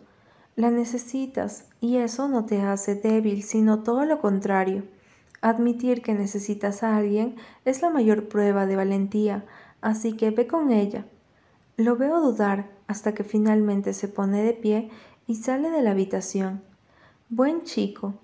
La 0.56 0.72
necesitas 0.72 1.66
y 1.82 1.98
eso 1.98 2.28
no 2.28 2.46
te 2.46 2.62
hace 2.62 2.96
débil, 2.96 3.44
sino 3.44 3.84
todo 3.84 4.06
lo 4.06 4.20
contrario. 4.20 4.84
Admitir 5.42 6.02
que 6.02 6.14
necesitas 6.14 6.82
a 6.82 6.96
alguien 6.96 7.36
es 7.66 7.82
la 7.82 7.90
mayor 7.90 8.30
prueba 8.30 8.66
de 8.66 8.76
valentía, 8.76 9.46
así 9.82 10.14
que 10.14 10.32
ve 10.32 10.48
con 10.48 10.72
ella. 10.72 11.06
Lo 11.78 11.98
veo 11.98 12.22
dudar 12.22 12.70
hasta 12.88 13.14
que 13.14 13.24
finalmente 13.24 13.94
se 13.94 14.08
pone 14.08 14.42
de 14.44 14.54
pie 14.54 14.90
y 15.28 15.36
sale 15.36 15.70
de 15.70 15.82
la 15.82 15.92
habitación. 15.92 16.64
Buen 17.30 17.64
chico, 17.64 18.16